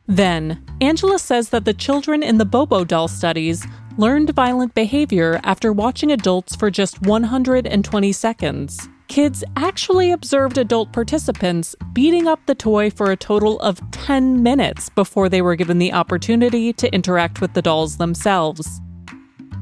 Then, 0.06 0.64
Angela 0.80 1.18
says 1.18 1.48
that 1.48 1.64
the 1.64 1.74
children 1.74 2.22
in 2.22 2.38
the 2.38 2.44
Bobo 2.44 2.84
doll 2.84 3.08
studies 3.08 3.66
learned 3.96 4.30
violent 4.30 4.76
behavior 4.76 5.40
after 5.42 5.72
watching 5.72 6.12
adults 6.12 6.54
for 6.54 6.70
just 6.70 7.02
120 7.02 8.12
seconds. 8.12 8.88
Kids 9.08 9.42
actually 9.56 10.10
observed 10.10 10.58
adult 10.58 10.92
participants 10.92 11.74
beating 11.94 12.28
up 12.28 12.44
the 12.44 12.54
toy 12.54 12.90
for 12.90 13.10
a 13.10 13.16
total 13.16 13.58
of 13.60 13.80
10 13.90 14.42
minutes 14.42 14.90
before 14.90 15.30
they 15.30 15.40
were 15.40 15.56
given 15.56 15.78
the 15.78 15.94
opportunity 15.94 16.74
to 16.74 16.92
interact 16.94 17.40
with 17.40 17.54
the 17.54 17.62
dolls 17.62 17.96
themselves. 17.96 18.82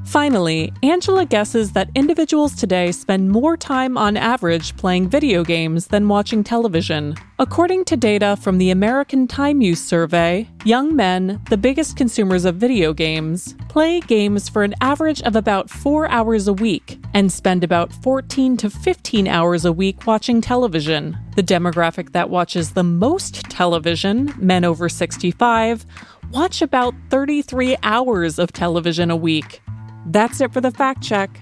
Finally, 0.07 0.73
Angela 0.85 1.27
guesses 1.27 1.73
that 1.73 1.91
individuals 1.97 2.55
today 2.55 2.93
spend 2.93 3.29
more 3.29 3.57
time 3.57 3.99
on 3.99 4.17
average 4.17 4.77
playing 4.77 5.09
video 5.09 5.43
games 5.43 5.89
than 5.89 6.07
watching 6.07 6.45
television. 6.45 7.17
According 7.41 7.85
to 7.87 7.97
data 7.97 8.37
from 8.41 8.59
the 8.59 8.71
American 8.71 9.27
Time 9.27 9.61
Use 9.61 9.85
Survey, 9.85 10.49
young 10.65 10.95
men, 10.95 11.43
the 11.51 11.57
biggest 11.57 11.97
consumers 11.97 12.45
of 12.45 12.55
video 12.55 12.93
games, 12.93 13.57
play 13.69 13.99
games 13.99 14.49
for 14.49 14.63
an 14.63 14.75
average 14.81 15.21
of 15.23 15.35
about 15.35 15.69
four 15.69 16.09
hours 16.09 16.47
a 16.47 16.53
week 16.53 17.01
and 17.13 17.31
spend 17.31 17.65
about 17.65 17.93
14 17.93 18.57
to 18.59 18.71
15 18.71 19.27
hours 19.27 19.65
a 19.65 19.73
week 19.73 20.07
watching 20.07 20.41
television. 20.41 21.19
The 21.35 21.43
demographic 21.43 22.13
that 22.13 22.31
watches 22.31 22.71
the 22.71 22.85
most 22.85 23.43
television, 23.51 24.33
men 24.39 24.65
over 24.65 24.89
65, 24.89 25.85
watch 26.31 26.63
about 26.63 26.95
33 27.11 27.77
hours 27.83 28.39
of 28.39 28.53
television 28.53 29.11
a 29.11 29.17
week. 29.17 29.61
That's 30.07 30.41
it 30.41 30.53
for 30.53 30.61
the 30.61 30.71
fact 30.71 31.03
check. 31.03 31.41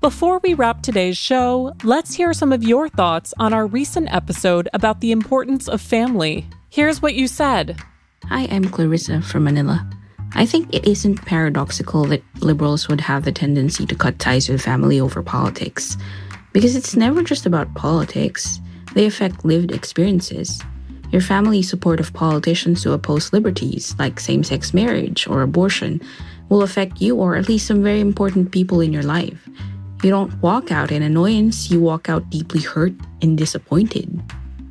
Before 0.00 0.40
we 0.42 0.54
wrap 0.54 0.82
today's 0.82 1.16
show, 1.16 1.74
let's 1.84 2.12
hear 2.12 2.32
some 2.32 2.52
of 2.52 2.64
your 2.64 2.88
thoughts 2.88 3.32
on 3.38 3.52
our 3.52 3.68
recent 3.68 4.12
episode 4.12 4.68
about 4.72 5.00
the 5.00 5.12
importance 5.12 5.68
of 5.68 5.80
family. 5.80 6.44
Here's 6.70 7.00
what 7.00 7.14
you 7.14 7.28
said 7.28 7.80
Hi, 8.24 8.48
I'm 8.50 8.64
Clarissa 8.64 9.22
from 9.22 9.44
Manila. 9.44 9.88
I 10.32 10.44
think 10.44 10.74
it 10.74 10.88
isn't 10.88 11.24
paradoxical 11.24 12.04
that 12.06 12.24
liberals 12.40 12.88
would 12.88 13.00
have 13.00 13.24
the 13.24 13.30
tendency 13.30 13.86
to 13.86 13.94
cut 13.94 14.18
ties 14.18 14.48
with 14.48 14.62
family 14.62 14.98
over 14.98 15.22
politics. 15.22 15.96
Because 16.52 16.74
it's 16.74 16.96
never 16.96 17.22
just 17.22 17.46
about 17.46 17.74
politics, 17.74 18.58
they 18.94 19.06
affect 19.06 19.44
lived 19.44 19.70
experiences. 19.70 20.60
Your 21.12 21.22
family's 21.22 21.70
support 21.70 22.00
of 22.00 22.12
politicians 22.12 22.82
who 22.82 22.92
oppose 22.92 23.32
liberties 23.32 23.94
like 24.00 24.18
same 24.18 24.42
sex 24.42 24.74
marriage 24.74 25.28
or 25.28 25.42
abortion 25.42 26.00
will 26.50 26.62
affect 26.62 27.00
you 27.00 27.16
or 27.16 27.36
at 27.36 27.48
least 27.48 27.66
some 27.66 27.82
very 27.82 28.00
important 28.00 28.50
people 28.52 28.82
in 28.82 28.92
your 28.92 29.02
life. 29.02 29.48
You 30.02 30.10
don't 30.10 30.34
walk 30.42 30.70
out 30.70 30.92
in 30.92 31.02
annoyance, 31.02 31.70
you 31.70 31.80
walk 31.80 32.08
out 32.08 32.28
deeply 32.28 32.60
hurt 32.60 32.92
and 33.22 33.38
disappointed. 33.38 34.22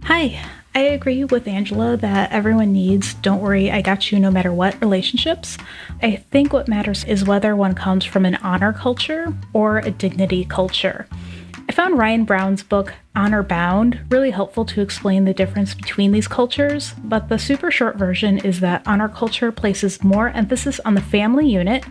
Hi, 0.04 0.40
I 0.76 0.82
agree 0.82 1.24
with 1.24 1.48
Angela 1.48 1.98
that 1.98 2.32
everyone 2.32 2.74
needs 2.74 3.16
don't 3.16 3.42
worry, 3.42 3.72
I 3.72 3.82
got 3.82 4.12
you 4.12 4.20
no 4.20 4.30
matter 4.30 4.54
what 4.54 4.80
relationships. 4.82 5.58
I 6.02 6.18
think 6.18 6.54
what 6.54 6.68
matters 6.68 7.04
is 7.06 7.26
whether 7.26 7.56
one 7.56 7.74
comes 7.74 8.06
from 8.06 8.26
an 8.26 8.36
honor 8.38 8.74
culture 8.74 9.34
or 9.54 9.80
a 9.80 9.92
dignity 9.92 10.46
culture. 10.46 11.08
I 11.70 11.72
found 11.72 12.00
Ryan 12.00 12.24
Brown's 12.24 12.64
book, 12.64 12.96
Honor 13.16 13.44
Bound, 13.44 14.00
really 14.10 14.32
helpful 14.32 14.66
to 14.66 14.82
explain 14.82 15.26
the 15.26 15.36
difference 15.36 15.76
between 15.76 16.12
these 16.12 16.28
cultures, 16.28 16.96
but 17.04 17.30
the 17.30 17.38
super 17.38 17.70
short 17.70 17.96
version 17.96 18.40
is 18.40 18.60
that 18.62 18.82
honor 18.88 19.08
culture 19.08 19.52
places 19.52 20.04
more 20.04 20.30
emphasis 20.30 20.80
on 20.80 20.96
the 20.96 21.02
family 21.02 21.48
unit, 21.48 21.86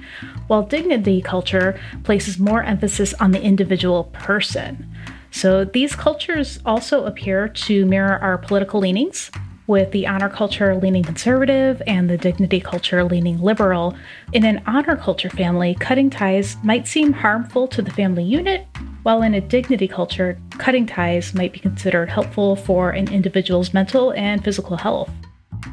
while 0.49 0.64
dignity 0.64 1.22
culture 1.22 1.79
places 2.03 2.41
more 2.41 2.64
emphasis 2.64 3.14
on 3.20 3.31
the 3.31 3.41
individual 3.41 4.11
person. 4.12 4.93
So 5.31 5.64
these 5.64 5.95
cultures 5.95 6.59
also 6.66 7.05
appear 7.05 7.47
to 7.47 7.87
mirror 7.87 8.18
our 8.18 8.37
political 8.37 8.81
leanings, 8.81 9.31
with 9.69 9.93
the 9.93 10.07
honor 10.07 10.31
culture 10.31 10.75
leaning 10.75 11.05
conservative 11.05 11.81
and 11.87 12.09
the 12.09 12.16
dignity 12.16 12.59
culture 12.59 13.05
leaning 13.05 13.41
liberal. 13.41 13.95
In 14.33 14.45
an 14.45 14.62
honor 14.66 14.97
culture 14.97 15.29
family, 15.29 15.77
cutting 15.79 16.09
ties 16.09 16.57
might 16.64 16.89
seem 16.89 17.12
harmful 17.12 17.69
to 17.69 17.83
the 17.83 17.91
family 17.91 18.25
unit, 18.25 18.66
while 19.03 19.23
in 19.23 19.35
a 19.35 19.41
dignity 19.43 19.87
culture, 19.87 20.39
cutting 20.53 20.87
ties 20.87 21.35
might 21.35 21.53
be 21.53 21.59
considered 21.59 22.09
helpful 22.09 22.57
for 22.57 22.91
an 22.91 23.12
individual's 23.12 23.75
mental 23.75 24.12
and 24.14 24.43
physical 24.43 24.79
health. 24.79 25.11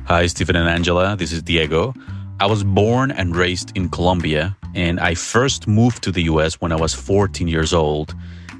Hi, 0.08 0.28
Stephen 0.28 0.58
and 0.58 0.70
Angela. 0.70 1.16
This 1.16 1.32
is 1.32 1.42
Diego. 1.42 1.94
I 2.42 2.48
was 2.48 2.66
born 2.66 3.12
and 3.12 3.34
raised 3.34 3.76
in 3.78 3.88
Colombia, 3.88 4.58
and 4.76 5.00
I 5.00 5.16
first 5.16 5.70
moved 5.70 6.04
to 6.04 6.12
the 6.12 6.24
US 6.24 6.56
when 6.56 6.74
I 6.74 6.76
was 6.76 6.94
14 6.94 7.48
years 7.48 7.74
old. 7.74 8.14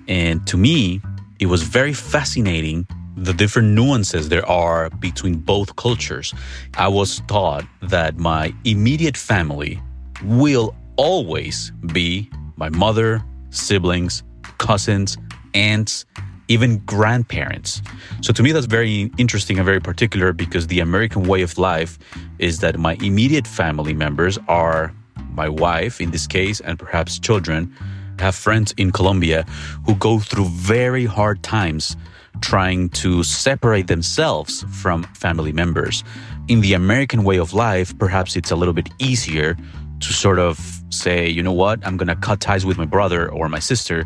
And 0.08 0.48
to 0.48 0.56
me, 0.56 1.02
it 1.40 1.48
was 1.48 1.64
very 1.64 1.92
fascinating 1.92 2.88
the 3.18 3.34
different 3.34 3.70
nuances 3.70 4.30
there 4.30 4.46
are 4.46 4.90
between 4.90 5.36
both 5.36 5.76
cultures. 5.76 6.34
I 6.78 6.88
was 6.88 7.22
taught 7.28 7.66
that 7.82 8.18
my 8.18 8.54
immediate 8.64 9.18
family 9.18 9.82
will 10.24 10.76
always 10.98 11.72
be 11.94 12.30
my 12.58 12.70
mother, 12.70 13.24
siblings, 13.50 14.24
cousins, 14.58 15.18
aunts, 15.54 16.06
even 16.48 16.78
grandparents. 16.80 17.82
So 18.22 18.32
to 18.34 18.44
me, 18.44 18.52
that's 18.52 18.68
very 18.68 19.12
interesting 19.18 19.58
and 19.58 19.66
very 19.66 19.80
particular 19.80 20.32
because 20.32 20.68
the 20.68 20.80
American 20.80 21.24
way 21.24 21.42
of 21.42 21.58
life 21.58 21.98
is 22.40 22.60
that 22.60 22.78
my 22.78 22.94
immediate 23.02 23.48
family 23.48 23.94
members 23.94 24.38
are 24.48 24.94
my 25.34 25.50
wife, 25.50 26.00
in 26.00 26.12
this 26.12 26.28
case, 26.28 26.60
and 26.62 26.78
perhaps 26.78 27.18
children. 27.20 27.74
I 28.20 28.24
have 28.24 28.36
friends 28.36 28.74
in 28.78 28.92
Colombia 28.92 29.44
who 29.86 29.96
go 29.96 30.20
through 30.20 30.46
very 30.46 31.06
hard 31.06 31.44
times 31.44 31.98
trying 32.42 32.90
to 32.90 33.24
separate 33.24 33.88
themselves 33.88 34.64
from 34.82 35.04
family 35.16 35.52
members. 35.52 36.04
In 36.48 36.62
the 36.62 36.74
American 36.74 37.24
way 37.24 37.38
of 37.38 37.54
life, 37.54 37.98
perhaps 37.98 38.36
it's 38.36 38.52
a 38.52 38.56
little 38.56 38.74
bit 38.74 38.90
easier 39.00 39.58
to 40.00 40.14
sort 40.14 40.40
of 40.40 40.60
say, 40.90 41.28
you 41.28 41.42
know 41.42 41.54
what, 41.54 41.86
I'm 41.86 41.98
going 41.98 42.08
to 42.08 42.16
cut 42.16 42.40
ties 42.40 42.66
with 42.66 42.78
my 42.78 42.86
brother 42.86 43.32
or 43.32 43.50
my 43.50 43.60
sister. 43.60 44.06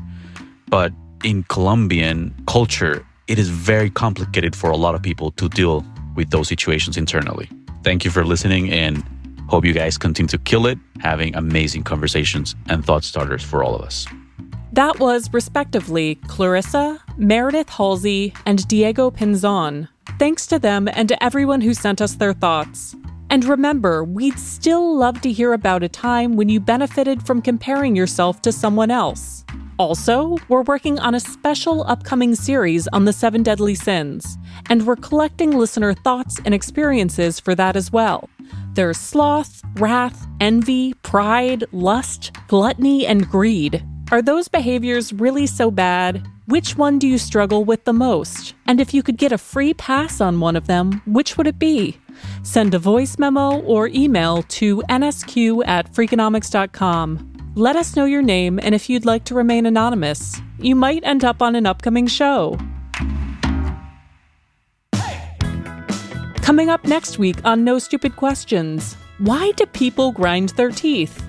But 0.67 0.93
in 1.23 1.43
Colombian 1.43 2.33
culture, 2.47 3.05
it 3.27 3.39
is 3.39 3.49
very 3.49 3.89
complicated 3.89 4.55
for 4.55 4.69
a 4.69 4.77
lot 4.77 4.95
of 4.95 5.03
people 5.03 5.31
to 5.31 5.49
deal 5.49 5.85
with 6.15 6.29
those 6.29 6.47
situations 6.47 6.97
internally. 6.97 7.49
Thank 7.83 8.05
you 8.05 8.11
for 8.11 8.25
listening 8.25 8.71
and 8.71 9.03
hope 9.47 9.65
you 9.65 9.73
guys 9.73 9.97
continue 9.97 10.27
to 10.29 10.37
kill 10.37 10.67
it, 10.67 10.77
having 10.99 11.35
amazing 11.35 11.83
conversations 11.83 12.55
and 12.67 12.85
thought 12.85 13.03
starters 13.03 13.43
for 13.43 13.63
all 13.63 13.75
of 13.75 13.81
us. 13.81 14.05
That 14.73 14.99
was, 14.99 15.33
respectively, 15.33 16.15
Clarissa, 16.27 16.99
Meredith 17.17 17.69
Halsey, 17.69 18.33
and 18.45 18.67
Diego 18.67 19.09
Pinzon. 19.09 19.89
Thanks 20.19 20.45
to 20.47 20.59
them 20.59 20.87
and 20.87 21.09
to 21.09 21.23
everyone 21.23 21.61
who 21.61 21.73
sent 21.73 22.01
us 22.01 22.15
their 22.15 22.33
thoughts. 22.33 22.95
And 23.31 23.45
remember, 23.45 24.03
we'd 24.03 24.39
still 24.39 24.95
love 24.95 25.21
to 25.21 25.31
hear 25.31 25.53
about 25.53 25.83
a 25.83 25.89
time 25.89 26.35
when 26.35 26.49
you 26.49 26.59
benefited 26.59 27.25
from 27.25 27.41
comparing 27.41 27.95
yourself 27.95 28.41
to 28.43 28.51
someone 28.51 28.91
else. 28.91 29.43
Also, 29.77 30.37
we're 30.49 30.63
working 30.63 30.99
on 30.99 31.15
a 31.15 31.19
special 31.19 31.83
upcoming 31.87 32.35
series 32.35 32.87
on 32.89 33.05
the 33.05 33.13
seven 33.13 33.41
deadly 33.43 33.75
sins, 33.75 34.37
and 34.69 34.85
we're 34.85 34.95
collecting 34.97 35.51
listener 35.51 35.93
thoughts 35.93 36.39
and 36.43 36.53
experiences 36.53 37.39
for 37.39 37.55
that 37.55 37.75
as 37.75 37.91
well. 37.91 38.29
There's 38.73 38.97
sloth, 38.97 39.61
wrath, 39.75 40.27
envy, 40.41 40.95
pride, 40.95 41.63
lust, 41.71 42.31
gluttony, 42.47 43.05
and 43.05 43.29
greed. 43.29 43.83
Are 44.11 44.23
those 44.23 44.47
behaviors 44.47 45.13
really 45.13 45.45
so 45.45 45.69
bad? 45.69 46.25
Which 46.47 46.75
one 46.75 46.97
do 46.97 47.07
you 47.07 47.19
struggle 47.19 47.63
with 47.63 47.83
the 47.83 47.93
most? 47.93 48.55
And 48.65 48.81
if 48.81 48.91
you 48.91 49.03
could 49.03 49.17
get 49.17 49.31
a 49.31 49.37
free 49.37 49.71
pass 49.75 50.19
on 50.19 50.39
one 50.39 50.55
of 50.55 50.65
them, 50.65 51.03
which 51.05 51.37
would 51.37 51.45
it 51.45 51.59
be? 51.59 51.99
Send 52.41 52.73
a 52.73 52.79
voice 52.79 53.19
memo 53.19 53.59
or 53.61 53.87
email 53.89 54.41
to 54.57 54.81
nsq 54.89 55.61
at 55.67 55.93
freakonomics.com. 55.93 57.51
Let 57.53 57.75
us 57.75 57.95
know 57.95 58.05
your 58.05 58.23
name 58.23 58.59
and 58.59 58.73
if 58.73 58.89
you'd 58.89 59.05
like 59.05 59.25
to 59.25 59.35
remain 59.35 59.67
anonymous. 59.67 60.41
You 60.57 60.75
might 60.75 61.03
end 61.03 61.23
up 61.23 61.43
on 61.43 61.55
an 61.55 61.67
upcoming 61.67 62.07
show. 62.07 62.57
Coming 66.41 66.69
up 66.71 66.83
next 66.83 67.19
week 67.19 67.37
on 67.45 67.63
No 67.63 67.77
Stupid 67.77 68.15
Questions 68.15 68.95
Why 69.19 69.51
do 69.51 69.67
people 69.67 70.11
grind 70.11 70.49
their 70.49 70.71
teeth? 70.71 71.28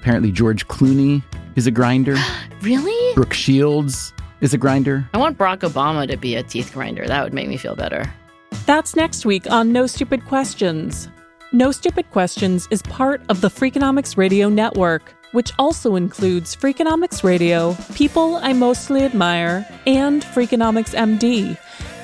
Apparently, 0.00 0.32
George 0.32 0.66
Clooney 0.68 1.22
is 1.56 1.66
a 1.66 1.70
grinder. 1.70 2.16
Really? 2.62 3.14
Brooke 3.14 3.32
Shields 3.32 4.12
is 4.42 4.52
a 4.52 4.58
grinder. 4.58 5.08
I 5.14 5.18
want 5.18 5.38
Barack 5.38 5.60
Obama 5.60 6.06
to 6.06 6.18
be 6.18 6.34
a 6.36 6.42
teeth 6.42 6.74
grinder. 6.74 7.06
That 7.06 7.24
would 7.24 7.32
make 7.32 7.48
me 7.48 7.56
feel 7.56 7.74
better. 7.74 8.04
That's 8.66 8.94
next 8.94 9.24
week 9.24 9.50
on 9.50 9.72
No 9.72 9.86
Stupid 9.86 10.26
Questions. 10.26 11.08
No 11.52 11.72
Stupid 11.72 12.10
Questions 12.10 12.68
is 12.70 12.82
part 12.82 13.22
of 13.30 13.40
the 13.40 13.48
Freakonomics 13.48 14.18
Radio 14.18 14.50
Network. 14.50 15.14
which 15.32 15.52
also 15.58 15.94
includes 15.96 16.54
Freakonomics 16.56 17.22
Radio, 17.24 17.74
People 17.94 18.36
I 18.42 18.52
Mostly 18.52 19.04
Admire, 19.04 19.64
and 19.86 20.22
Freakonomics 20.22 20.92
MD. 20.94 21.56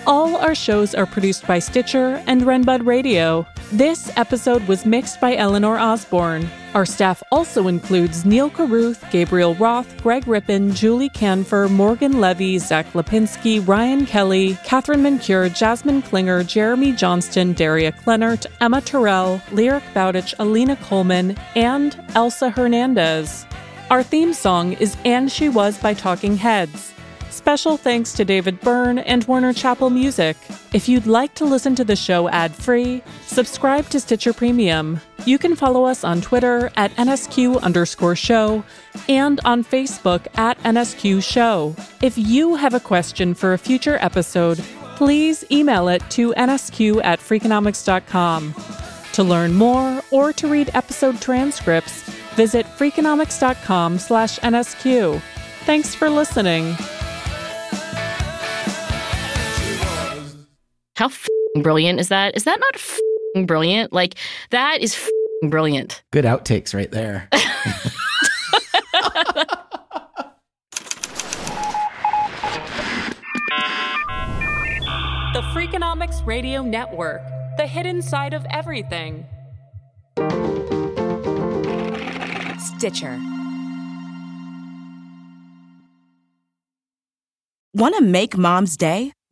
All 0.07 0.36
our 0.36 0.55
shows 0.55 0.94
are 0.94 1.07
produced 1.07 1.44
by 1.47 1.59
Stitcher 1.59 2.22
and 2.28 2.42
Renbud 2.42 2.86
Radio. 2.86 3.44
This 3.72 4.16
episode 4.16 4.66
was 4.68 4.86
mixed 4.86 5.20
by 5.20 5.34
Eleanor 5.34 5.76
Osborne. 5.76 6.48
Our 6.72 6.86
staff 6.86 7.20
also 7.32 7.66
includes 7.66 8.24
Neil 8.24 8.48
Carruth, 8.48 9.04
Gabriel 9.10 9.56
Roth, 9.56 10.00
Greg 10.04 10.28
Rippin, 10.28 10.72
Julie 10.72 11.10
Kanfer, 11.10 11.68
Morgan 11.68 12.20
Levy, 12.20 12.58
Zach 12.58 12.86
Lipinski, 12.92 13.66
Ryan 13.66 14.06
Kelly, 14.06 14.56
Katherine 14.64 15.02
Moncure, 15.02 15.48
Jasmine 15.48 16.00
Klinger, 16.00 16.44
Jeremy 16.44 16.92
Johnston, 16.92 17.54
Daria 17.54 17.90
Kleinert, 17.90 18.46
Emma 18.60 18.80
Terrell, 18.80 19.42
Lyric 19.50 19.82
Bowditch, 19.92 20.32
Alina 20.38 20.76
Coleman, 20.76 21.36
and 21.56 22.00
Elsa 22.14 22.50
Hernandez. 22.50 23.46
Our 23.90 24.04
theme 24.04 24.32
song 24.32 24.74
is 24.74 24.96
And 25.04 25.30
She 25.30 25.48
Was 25.48 25.76
by 25.76 25.92
Talking 25.92 26.36
Heads. 26.36 26.92
Special 27.37 27.76
thanks 27.76 28.14
to 28.14 28.24
David 28.24 28.62
Byrne 28.62 28.99
and 28.99 29.22
Warner 29.24 29.53
Chappell 29.53 29.91
Music. 29.91 30.39
If 30.72 30.89
you'd 30.89 31.07
like 31.07 31.34
to 31.34 31.45
listen 31.45 31.74
to 31.74 31.84
the 31.84 31.95
show 31.95 32.30
ad 32.30 32.55
free, 32.55 33.03
subscribe 33.26 33.91
to 33.91 34.01
Stitcher 34.01 34.32
Premium. 34.32 35.01
You 35.26 35.37
can 35.37 35.55
follow 35.55 35.84
us 35.84 36.03
on 36.03 36.22
Twitter 36.22 36.72
at 36.76 36.93
NSQ 36.93 37.61
underscore 37.61 38.16
show 38.16 38.64
and 39.11 39.39
on 39.45 39.62
Facebook 39.62 40.26
at 40.39 40.59
NSQ 40.61 41.22
show. 41.22 41.76
If 42.01 42.16
you 42.16 42.55
have 42.55 42.72
a 42.72 42.80
question 42.80 43.34
for 43.34 43.53
a 43.53 43.59
future 43.59 43.99
episode, 44.01 44.59
please 44.97 45.45
email 45.51 45.89
it 45.89 46.03
to 46.12 46.32
nsq 46.39 47.05
at 47.05 47.20
freakonomics.com. 47.20 48.55
To 49.12 49.22
learn 49.22 49.53
more 49.53 50.03
or 50.11 50.32
to 50.32 50.49
read 50.49 50.70
episode 50.72 51.20
transcripts, 51.20 52.03
visit 52.34 52.64
freakonomics.com 52.64 53.99
slash 53.99 54.39
NSQ. 54.39 55.20
Thanks 55.66 55.95
for 55.95 56.09
listening. 56.09 56.74
How 60.97 61.11
brilliant 61.61 62.01
is 62.01 62.09
that? 62.09 62.34
Is 62.38 62.44
that 62.44 62.59
not 62.59 63.47
brilliant? 63.47 63.92
Like, 63.92 64.14
that 64.49 64.80
is 64.80 64.99
brilliant. 65.42 66.03
Good 66.11 66.24
outtakes 66.24 66.72
right 66.74 66.90
there. 66.90 67.28
the 67.32 67.38
Freakonomics 75.53 76.26
Radio 76.26 76.62
Network, 76.62 77.20
the 77.59 77.66
hidden 77.66 78.01
side 78.01 78.32
of 78.32 78.47
everything. 78.49 79.26
Stitcher. 82.59 83.20
Want 87.74 87.94
to 87.97 88.03
make 88.03 88.38
mom's 88.38 88.78
day? 88.78 89.12